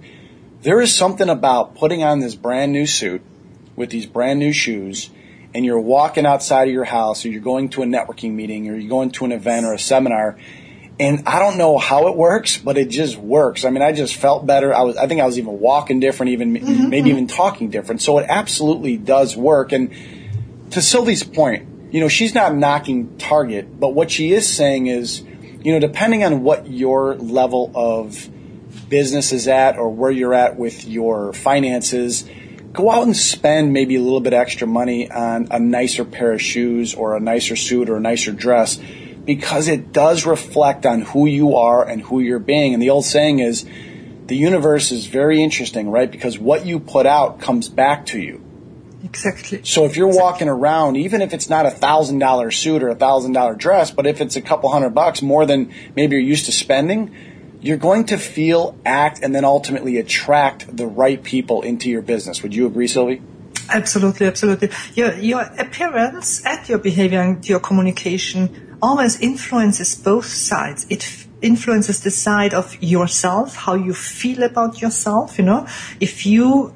there 0.65 0.81
is 0.81 0.95
something 0.95 1.29
about 1.29 1.75
putting 1.75 2.03
on 2.03 2.19
this 2.19 2.33
brand 2.33 2.71
new 2.71 2.87
suit 2.87 3.21
with 3.75 3.91
these 3.91 4.07
brand 4.07 4.39
new 4.39 4.51
shoes 4.51 5.11
and 5.53 5.63
you're 5.63 5.79
walking 5.79 6.25
outside 6.25 6.67
of 6.67 6.73
your 6.73 6.85
house 6.85 7.23
or 7.23 7.29
you're 7.29 7.39
going 7.39 7.69
to 7.69 7.83
a 7.83 7.85
networking 7.85 8.31
meeting 8.31 8.67
or 8.67 8.75
you're 8.75 8.89
going 8.89 9.11
to 9.11 9.25
an 9.25 9.31
event 9.31 9.67
or 9.67 9.73
a 9.73 9.79
seminar 9.79 10.35
and 10.99 11.27
I 11.27 11.37
don't 11.37 11.57
know 11.57 11.77
how 11.77 12.07
it 12.07 12.15
works, 12.15 12.57
but 12.57 12.77
it 12.77 12.89
just 12.89 13.17
works. 13.17 13.63
I 13.63 13.69
mean, 13.69 13.83
I 13.83 13.91
just 13.91 14.15
felt 14.15 14.47
better. 14.47 14.73
I 14.73 14.81
was, 14.81 14.97
I 14.97 15.07
think 15.07 15.21
I 15.21 15.25
was 15.25 15.37
even 15.37 15.59
walking 15.59 15.99
different, 15.99 16.31
even 16.31 16.55
mm-hmm. 16.55 16.89
maybe 16.89 17.11
even 17.11 17.27
talking 17.27 17.69
different. 17.69 18.01
So 18.01 18.17
it 18.17 18.25
absolutely 18.27 18.97
does 18.97 19.37
work. 19.37 19.71
And 19.71 19.93
to 20.71 20.81
Sylvie's 20.81 21.21
point, 21.21 21.93
you 21.93 21.99
know, 21.99 22.07
she's 22.07 22.33
not 22.33 22.55
knocking 22.55 23.17
Target, 23.17 23.79
but 23.79 23.89
what 23.89 24.09
she 24.09 24.31
is 24.31 24.51
saying 24.51 24.87
is, 24.87 25.21
you 25.21 25.73
know, 25.73 25.79
depending 25.79 26.23
on 26.23 26.41
what 26.43 26.67
your 26.67 27.15
level 27.15 27.71
of 27.75 28.29
business 28.89 29.31
is 29.31 29.47
at 29.47 29.77
or 29.77 29.89
where 29.89 30.11
you're 30.11 30.33
at 30.33 30.57
with 30.57 30.85
your 30.85 31.33
finances, 31.33 32.27
go 32.73 32.91
out 32.91 33.03
and 33.03 33.15
spend 33.15 33.73
maybe 33.73 33.95
a 33.95 34.01
little 34.01 34.21
bit 34.21 34.33
extra 34.33 34.67
money 34.67 35.09
on 35.09 35.47
a 35.51 35.59
nicer 35.59 36.05
pair 36.05 36.33
of 36.33 36.41
shoes 36.41 36.93
or 36.93 37.15
a 37.15 37.19
nicer 37.19 37.55
suit 37.55 37.89
or 37.89 37.97
a 37.97 38.01
nicer 38.01 38.31
dress 38.31 38.79
because 39.25 39.67
it 39.67 39.91
does 39.91 40.25
reflect 40.25 40.85
on 40.85 41.01
who 41.01 41.25
you 41.25 41.55
are 41.55 41.87
and 41.87 42.01
who 42.01 42.19
you're 42.19 42.39
being. 42.39 42.73
And 42.73 42.81
the 42.81 42.91
old 42.91 43.05
saying 43.05 43.39
is, 43.39 43.65
the 44.27 44.35
universe 44.35 44.91
is 44.91 45.05
very 45.05 45.41
interesting, 45.41 45.89
right? 45.89 46.09
Because 46.09 46.39
what 46.39 46.65
you 46.65 46.79
put 46.79 47.05
out 47.05 47.39
comes 47.39 47.69
back 47.69 48.07
to 48.07 48.19
you. 48.19 48.41
Exactly. 49.03 49.61
So 49.63 49.85
if 49.85 49.95
you're 49.95 50.07
exactly. 50.07 50.23
walking 50.23 50.49
around, 50.49 50.97
even 50.97 51.21
if 51.21 51.31
it's 51.31 51.47
not 51.47 51.67
a 51.67 51.69
thousand 51.69 52.19
dollar 52.19 52.49
suit 52.49 52.81
or 52.81 52.89
a 52.89 52.95
thousand 52.95 53.33
dollar 53.33 53.53
dress, 53.53 53.91
but 53.91 54.07
if 54.07 54.19
it's 54.19 54.35
a 54.35 54.41
couple 54.41 54.71
hundred 54.71 54.91
bucks 54.91 55.21
more 55.21 55.45
than 55.45 55.71
maybe 55.95 56.15
you're 56.15 56.25
used 56.25 56.47
to 56.47 56.51
spending, 56.51 57.15
you're 57.65 57.77
going 57.77 58.05
to 58.05 58.17
feel, 58.17 58.77
act, 58.85 59.21
and 59.23 59.33
then 59.33 59.43
ultimately 59.43 59.97
attract 59.97 60.77
the 60.77 60.85
right 60.85 61.23
people 61.23 61.63
into 61.63 61.89
your 61.89 62.03
business. 62.03 62.43
Would 62.43 62.53
you 62.53 62.67
agree, 62.67 62.87
Sylvie? 62.87 63.23
Absolutely, 63.73 64.27
absolutely. 64.27 64.69
Your, 64.93 65.15
your 65.15 65.41
appearance 65.41 66.45
and 66.45 66.69
your 66.69 66.77
behavior 66.77 67.19
and 67.19 67.49
your 67.49 67.59
communication 67.59 68.77
always 68.83 69.19
influences 69.19 69.95
both 69.95 70.27
sides. 70.27 70.85
It 70.91 71.03
f- 71.03 71.27
influences 71.41 72.01
the 72.01 72.11
side 72.11 72.53
of 72.53 72.77
yourself, 72.83 73.55
how 73.55 73.73
you 73.73 73.95
feel 73.95 74.43
about 74.43 74.79
yourself, 74.79 75.39
you 75.39 75.45
know. 75.45 75.65
If 75.99 76.27
you, 76.27 76.71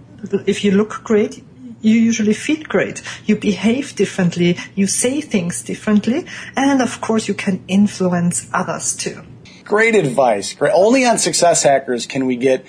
if 0.47 0.63
you 0.63 0.71
look 0.71 1.04
great, 1.04 1.43
you 1.82 1.99
usually 1.99 2.34
feel 2.34 2.63
great. 2.63 3.04
You 3.28 3.36
behave 3.36 3.95
differently. 3.95 4.58
You 4.73 4.88
say 4.88 5.21
things 5.21 5.62
differently. 5.62 6.25
And 6.56 6.82
of 6.82 6.99
course, 6.99 7.28
you 7.28 7.36
can 7.36 7.63
influence 7.67 8.49
others 8.52 8.95
too. 8.95 9.21
Great 9.69 9.93
advice. 9.93 10.53
Great. 10.53 10.71
Only 10.73 11.05
on 11.05 11.19
Success 11.19 11.62
Hackers 11.62 12.08
can 12.08 12.25
we 12.25 12.38
get 12.38 12.65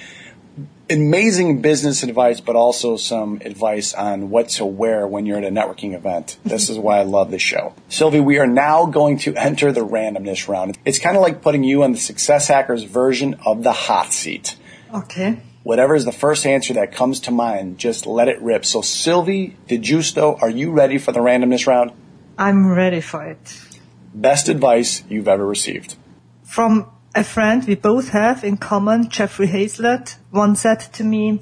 amazing 0.90 1.62
business 1.62 2.02
advice, 2.02 2.40
but 2.42 2.56
also 2.56 2.98
some 2.98 3.40
advice 3.42 3.94
on 3.94 4.28
what 4.28 4.50
to 4.50 4.66
wear 4.66 5.06
when 5.06 5.24
you're 5.24 5.38
at 5.38 5.44
a 5.44 5.48
networking 5.48 5.94
event. 5.94 6.36
This 6.44 6.68
is 6.68 6.78
why 6.78 6.98
I 6.98 7.04
love 7.04 7.30
this 7.30 7.40
show. 7.40 7.74
Sylvie, 7.88 8.20
we 8.20 8.38
are 8.38 8.46
now 8.46 8.84
going 8.84 9.16
to 9.20 9.34
enter 9.34 9.72
the 9.72 9.80
randomness 9.80 10.46
round. 10.46 10.76
It's 10.84 10.98
kind 10.98 11.16
of 11.16 11.22
like 11.22 11.40
putting 11.40 11.64
you 11.64 11.84
on 11.84 11.92
the 11.92 11.98
Success 11.98 12.48
Hackers 12.48 12.82
version 12.82 13.40
of 13.46 13.62
the 13.62 13.72
hot 13.72 14.12
seat. 14.12 14.56
Okay. 14.92 15.40
Whatever 15.62 15.94
is 15.94 16.04
the 16.04 16.12
first 16.12 16.44
answer 16.44 16.74
that 16.74 16.92
comes 16.92 17.20
to 17.20 17.30
mind, 17.30 17.78
just 17.78 18.06
let 18.06 18.28
it 18.28 18.42
rip. 18.42 18.66
So, 18.66 18.82
Sylvie 18.82 19.56
di 19.68 19.78
Giusto, 19.78 20.36
are 20.42 20.50
you 20.50 20.70
ready 20.70 20.98
for 20.98 21.12
the 21.12 21.20
randomness 21.20 21.66
round? 21.66 21.92
I'm 22.36 22.70
ready 22.70 23.00
for 23.00 23.24
it. 23.24 23.62
Best 24.12 24.50
advice 24.50 25.02
you've 25.08 25.28
ever 25.28 25.46
received 25.46 25.96
from 26.50 26.90
a 27.14 27.22
friend 27.22 27.64
we 27.64 27.76
both 27.76 28.08
have 28.08 28.42
in 28.42 28.56
common, 28.56 29.08
Jeffrey 29.08 29.46
Hayzlett, 29.46 30.16
once 30.32 30.62
said 30.62 30.80
to 30.80 31.04
me, 31.04 31.40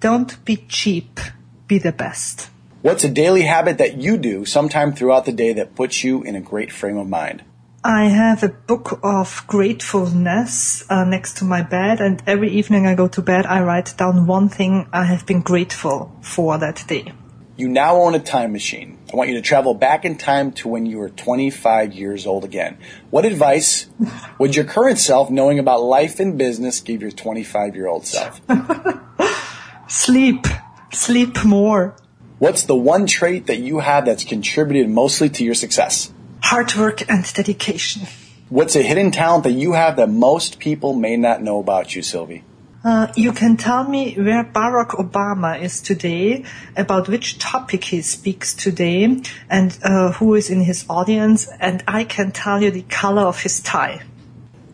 don't 0.00 0.44
be 0.44 0.56
cheap, 0.56 1.20
be 1.68 1.78
the 1.78 1.92
best. 1.92 2.50
What's 2.82 3.04
a 3.04 3.08
daily 3.08 3.42
habit 3.42 3.78
that 3.78 3.98
you 3.98 4.16
do 4.16 4.44
sometime 4.44 4.92
throughout 4.92 5.26
the 5.26 5.32
day 5.32 5.52
that 5.52 5.76
puts 5.76 6.02
you 6.02 6.24
in 6.24 6.34
a 6.34 6.40
great 6.40 6.72
frame 6.72 6.96
of 6.96 7.08
mind? 7.08 7.44
I 7.84 8.06
have 8.06 8.42
a 8.42 8.48
book 8.48 8.98
of 9.04 9.44
gratefulness 9.46 10.84
uh, 10.90 11.04
next 11.04 11.36
to 11.38 11.44
my 11.44 11.62
bed, 11.62 12.00
and 12.00 12.20
every 12.26 12.50
evening 12.50 12.84
I 12.84 12.96
go 12.96 13.06
to 13.06 13.22
bed, 13.22 13.46
I 13.46 13.62
write 13.62 13.96
down 13.96 14.26
one 14.26 14.48
thing 14.48 14.88
I 14.92 15.04
have 15.04 15.24
been 15.24 15.42
grateful 15.42 16.16
for 16.20 16.58
that 16.58 16.84
day. 16.88 17.12
You 17.56 17.68
now 17.68 17.94
own 17.94 18.16
a 18.16 18.20
time 18.20 18.52
machine. 18.52 18.97
I 19.12 19.16
want 19.16 19.30
you 19.30 19.36
to 19.36 19.42
travel 19.42 19.74
back 19.74 20.04
in 20.04 20.18
time 20.18 20.52
to 20.52 20.68
when 20.68 20.86
you 20.86 20.98
were 20.98 21.08
25 21.08 21.92
years 21.94 22.26
old 22.26 22.44
again. 22.44 22.78
What 23.10 23.24
advice 23.24 23.86
would 24.38 24.54
your 24.54 24.64
current 24.64 24.98
self, 24.98 25.30
knowing 25.30 25.58
about 25.58 25.82
life 25.82 26.20
and 26.20 26.36
business, 26.36 26.80
give 26.80 27.00
your 27.02 27.10
25 27.10 27.74
year 27.74 27.86
old 27.86 28.06
self? 28.06 28.40
Sleep. 29.88 30.46
Sleep 30.92 31.44
more. 31.44 31.96
What's 32.38 32.64
the 32.64 32.76
one 32.76 33.06
trait 33.06 33.46
that 33.46 33.58
you 33.58 33.80
have 33.80 34.04
that's 34.04 34.24
contributed 34.24 34.90
mostly 34.90 35.28
to 35.30 35.44
your 35.44 35.54
success? 35.54 36.12
hard 36.48 36.74
work 36.76 37.02
and 37.10 37.30
dedication. 37.34 38.02
What's 38.48 38.74
a 38.74 38.82
hidden 38.82 39.10
talent 39.10 39.44
that 39.44 39.52
you 39.52 39.74
have 39.74 39.96
that 39.96 40.08
most 40.08 40.58
people 40.58 40.94
may 40.94 41.16
not 41.16 41.42
know 41.42 41.60
about 41.60 41.94
you, 41.94 42.02
Sylvie? 42.02 42.42
Uh, 42.84 43.12
you 43.16 43.32
can 43.32 43.56
tell 43.56 43.82
me 43.82 44.14
where 44.14 44.44
Barack 44.44 44.90
Obama 44.90 45.60
is 45.60 45.80
today, 45.80 46.44
about 46.76 47.08
which 47.08 47.38
topic 47.38 47.82
he 47.84 48.02
speaks 48.02 48.54
today, 48.54 49.20
and 49.50 49.78
uh, 49.82 50.12
who 50.12 50.34
is 50.34 50.48
in 50.48 50.60
his 50.60 50.84
audience, 50.88 51.48
and 51.58 51.82
I 51.88 52.04
can 52.04 52.30
tell 52.30 52.62
you 52.62 52.70
the 52.70 52.82
color 52.82 53.22
of 53.22 53.42
his 53.42 53.60
tie. 53.60 54.02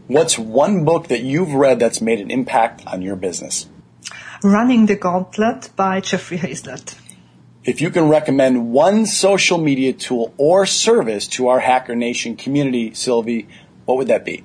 What's 0.07 0.39
one 0.39 0.85
book 0.85 1.09
that 1.09 1.23
you've 1.23 1.55
read 1.55 1.79
that's 1.79 2.03
made 2.03 2.21
an 2.21 2.31
impact 2.31 2.87
on 2.87 3.01
your 3.01 3.17
business? 3.17 3.69
Running 4.43 4.85
the 4.85 4.97
Gauntlet 4.97 5.71
by 5.75 6.01
Jeffrey 6.01 6.37
Hayzlett. 6.37 6.99
If 7.65 7.81
you 7.81 7.89
can 7.89 8.11
recommend 8.11 8.71
one 8.71 9.07
social 9.07 9.57
media 9.57 9.95
tool 9.95 10.35
or 10.37 10.67
service 10.67 11.27
to 11.29 11.49
our 11.49 11.61
Hacker 11.61 11.97
Nation 11.97 12.37
community, 12.37 12.93
Sylvie, 12.93 13.49
what 13.87 13.97
would 13.97 14.09
that 14.09 14.27
be? 14.27 14.45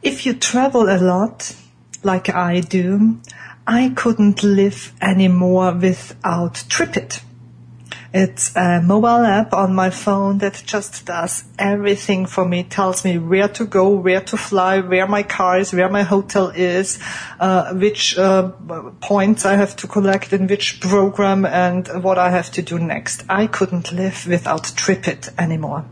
If 0.00 0.24
you 0.24 0.32
travel 0.32 0.88
a 0.88 0.96
lot, 0.96 1.54
like 2.02 2.28
I 2.28 2.60
do, 2.60 3.20
I 3.66 3.92
couldn't 3.94 4.42
live 4.42 4.92
anymore 5.00 5.72
without 5.74 6.54
TripIt. 6.54 7.22
It's 8.12 8.56
a 8.56 8.82
mobile 8.82 9.24
app 9.24 9.52
on 9.52 9.72
my 9.72 9.90
phone 9.90 10.38
that 10.38 10.64
just 10.66 11.06
does 11.06 11.44
everything 11.56 12.26
for 12.26 12.44
me. 12.44 12.64
tells 12.64 13.04
me 13.04 13.18
where 13.18 13.46
to 13.48 13.64
go, 13.64 13.90
where 13.90 14.20
to 14.22 14.36
fly, 14.36 14.80
where 14.80 15.06
my 15.06 15.22
car 15.22 15.60
is, 15.60 15.72
where 15.72 15.88
my 15.88 16.02
hotel 16.02 16.48
is, 16.48 16.98
uh, 17.38 17.72
which 17.72 18.18
uh, 18.18 18.48
points 19.00 19.46
I 19.46 19.54
have 19.54 19.76
to 19.76 19.86
collect 19.86 20.32
in 20.32 20.48
which 20.48 20.80
program, 20.80 21.46
and 21.46 21.86
what 22.02 22.18
I 22.18 22.30
have 22.30 22.50
to 22.52 22.62
do 22.62 22.80
next. 22.80 23.22
I 23.28 23.46
couldn't 23.46 23.92
live 23.92 24.26
without 24.26 24.64
TripIt 24.64 25.38
anymore. 25.38 25.84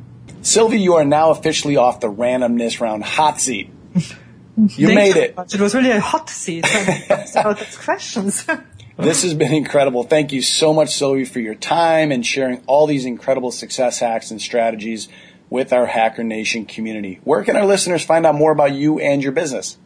Sylvie, 0.43 0.81
you 0.81 0.95
are 0.95 1.05
now 1.05 1.31
officially 1.31 1.77
off 1.77 2.01
the 2.01 2.11
randomness 2.11 2.81
round 2.81 3.05
hot 3.05 3.41
seat. 3.41 3.71
You 4.77 4.95
made 4.95 5.13
so 5.13 5.21
it. 5.21 5.37
much. 5.37 5.55
It 5.55 5.61
was 5.61 5.75
really 5.75 5.91
a 5.91 6.01
hot 6.01 6.29
seat. 6.29 6.67
about 7.35 7.63
its 7.63 7.77
questions. 7.77 8.47
This 9.01 9.23
has 9.23 9.33
been 9.33 9.55
incredible. 9.55 10.03
Thank 10.03 10.33
you 10.33 10.43
so 10.43 10.75
much, 10.75 10.93
Sylvie, 10.93 11.25
for 11.25 11.39
your 11.39 11.55
time 11.55 12.11
and 12.11 12.27
sharing 12.27 12.65
all 12.67 12.89
these 12.89 13.05
incredible 13.05 13.53
success 13.53 14.01
hacks 14.01 14.33
and 14.33 14.43
strategies 14.43 15.07
with 15.49 15.73
our 15.73 15.87
Hacker 15.87 16.25
Nation 16.25 16.67
community. 16.67 17.21
Where 17.23 17.45
can 17.45 17.57
our 17.57 17.65
listeners 17.65 18.05
find 18.05 18.27
out 18.27 18.35
more 18.35 18.51
about 18.51 18.73
you 18.73 18.99
and 18.99 19.23
your 19.23 19.31
business? 19.31 19.79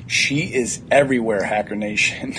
She 0.08 0.54
is 0.54 0.80
everywhere, 0.90 1.42
Hacker 1.42 1.76
Nation. 1.76 2.34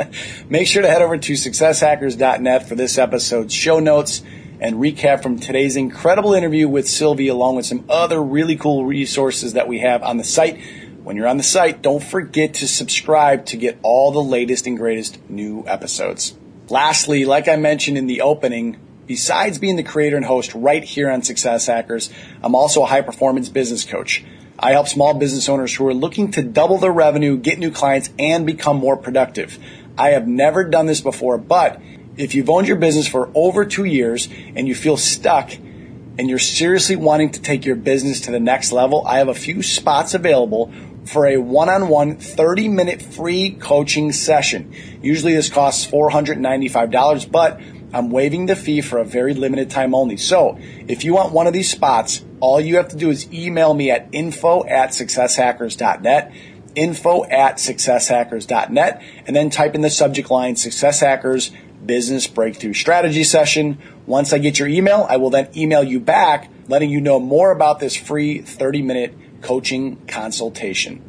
Make 0.48 0.66
sure 0.66 0.82
to 0.82 0.90
head 0.90 1.00
over 1.00 1.16
to 1.16 1.32
successhackers.net 1.34 2.68
for 2.68 2.74
this 2.74 2.98
episode's 2.98 3.54
show 3.54 3.78
notes 3.78 4.20
and 4.58 4.76
recap 4.76 5.22
from 5.22 5.38
today's 5.38 5.76
incredible 5.76 6.34
interview 6.34 6.68
with 6.68 6.88
Sylvie, 6.88 7.28
along 7.28 7.54
with 7.54 7.66
some 7.66 7.84
other 7.88 8.20
really 8.20 8.56
cool 8.56 8.84
resources 8.84 9.52
that 9.52 9.68
we 9.68 9.78
have 9.78 10.02
on 10.02 10.16
the 10.16 10.24
site. 10.24 10.60
When 11.04 11.14
you're 11.14 11.28
on 11.28 11.36
the 11.36 11.44
site, 11.44 11.82
don't 11.82 12.02
forget 12.02 12.54
to 12.54 12.66
subscribe 12.66 13.46
to 13.46 13.56
get 13.56 13.78
all 13.84 14.10
the 14.10 14.22
latest 14.22 14.66
and 14.66 14.76
greatest 14.76 15.20
new 15.30 15.62
episodes. 15.68 16.36
Lastly, 16.68 17.24
like 17.24 17.46
I 17.46 17.54
mentioned 17.54 17.96
in 17.96 18.08
the 18.08 18.22
opening, 18.22 18.76
besides 19.06 19.58
being 19.58 19.76
the 19.76 19.84
creator 19.84 20.16
and 20.16 20.26
host 20.26 20.52
right 20.52 20.82
here 20.82 21.08
on 21.12 21.22
Success 21.22 21.66
Hackers, 21.66 22.10
I'm 22.42 22.56
also 22.56 22.82
a 22.82 22.86
high 22.86 23.02
performance 23.02 23.48
business 23.48 23.84
coach. 23.84 24.24
I 24.58 24.72
help 24.72 24.88
small 24.88 25.14
business 25.14 25.48
owners 25.48 25.74
who 25.74 25.86
are 25.88 25.94
looking 25.94 26.30
to 26.32 26.42
double 26.42 26.78
their 26.78 26.92
revenue, 26.92 27.36
get 27.36 27.58
new 27.58 27.70
clients, 27.70 28.10
and 28.18 28.46
become 28.46 28.76
more 28.76 28.96
productive. 28.96 29.58
I 29.98 30.10
have 30.10 30.28
never 30.28 30.64
done 30.64 30.86
this 30.86 31.00
before, 31.00 31.38
but 31.38 31.80
if 32.16 32.34
you've 32.34 32.48
owned 32.48 32.68
your 32.68 32.76
business 32.76 33.08
for 33.08 33.30
over 33.34 33.64
two 33.64 33.84
years 33.84 34.28
and 34.54 34.68
you 34.68 34.74
feel 34.74 34.96
stuck 34.96 35.52
and 35.52 36.28
you're 36.28 36.38
seriously 36.38 36.94
wanting 36.94 37.30
to 37.30 37.42
take 37.42 37.64
your 37.64 37.74
business 37.74 38.20
to 38.22 38.30
the 38.30 38.38
next 38.38 38.70
level, 38.70 39.04
I 39.06 39.18
have 39.18 39.28
a 39.28 39.34
few 39.34 39.62
spots 39.62 40.14
available 40.14 40.72
for 41.04 41.26
a 41.26 41.36
one-on-one 41.36 42.16
30 42.18 42.68
minute 42.68 43.02
free 43.02 43.50
coaching 43.50 44.12
session. 44.12 44.72
Usually 45.02 45.34
this 45.34 45.50
costs 45.50 45.86
$495, 45.90 47.30
but 47.30 47.60
I'm 47.92 48.10
waiving 48.10 48.46
the 48.46 48.56
fee 48.56 48.80
for 48.80 48.98
a 48.98 49.04
very 49.04 49.34
limited 49.34 49.70
time 49.70 49.94
only. 49.94 50.16
So 50.16 50.58
if 50.88 51.04
you 51.04 51.14
want 51.14 51.32
one 51.32 51.46
of 51.46 51.52
these 51.52 51.70
spots, 51.70 52.24
all 52.44 52.60
you 52.60 52.76
have 52.76 52.88
to 52.88 52.96
do 52.96 53.08
is 53.08 53.32
email 53.32 53.72
me 53.72 53.90
at 53.90 54.06
info 54.12 54.66
at 54.66 54.90
successhackers.net, 54.90 56.30
info 56.74 57.24
at 57.24 57.56
successhackers.net, 57.56 59.02
and 59.26 59.34
then 59.34 59.48
type 59.48 59.74
in 59.74 59.80
the 59.80 59.88
subject 59.88 60.30
line 60.30 60.54
Success 60.54 61.00
Hackers 61.00 61.52
Business 61.86 62.26
Breakthrough 62.26 62.74
Strategy 62.74 63.24
Session. 63.24 63.78
Once 64.04 64.34
I 64.34 64.36
get 64.36 64.58
your 64.58 64.68
email, 64.68 65.06
I 65.08 65.16
will 65.16 65.30
then 65.30 65.48
email 65.56 65.82
you 65.82 65.98
back 65.98 66.50
letting 66.68 66.90
you 66.90 67.00
know 67.00 67.18
more 67.18 67.50
about 67.50 67.80
this 67.80 67.96
free 67.96 68.42
30 68.42 68.82
minute 68.82 69.14
coaching 69.40 70.04
consultation. 70.06 71.02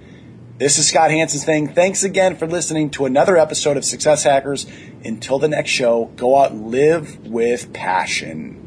This 0.58 0.78
is 0.78 0.88
Scott 0.88 1.12
Hanson 1.12 1.42
saying 1.42 1.74
thanks 1.74 2.06
again 2.06 2.38
for 2.38 2.48
listening 2.48 2.92
to 2.92 3.06
another 3.06 3.36
episode 3.36 3.76
of 3.76 3.84
Success 3.84 4.24
Hackers. 4.24 4.68
Until 5.04 5.38
the 5.38 5.50
next 5.50 5.72
show, 5.72 6.06
go 6.16 6.38
out 6.38 6.52
and 6.52 6.72
live 6.72 7.28
with 7.28 7.74
passion. 7.74 8.65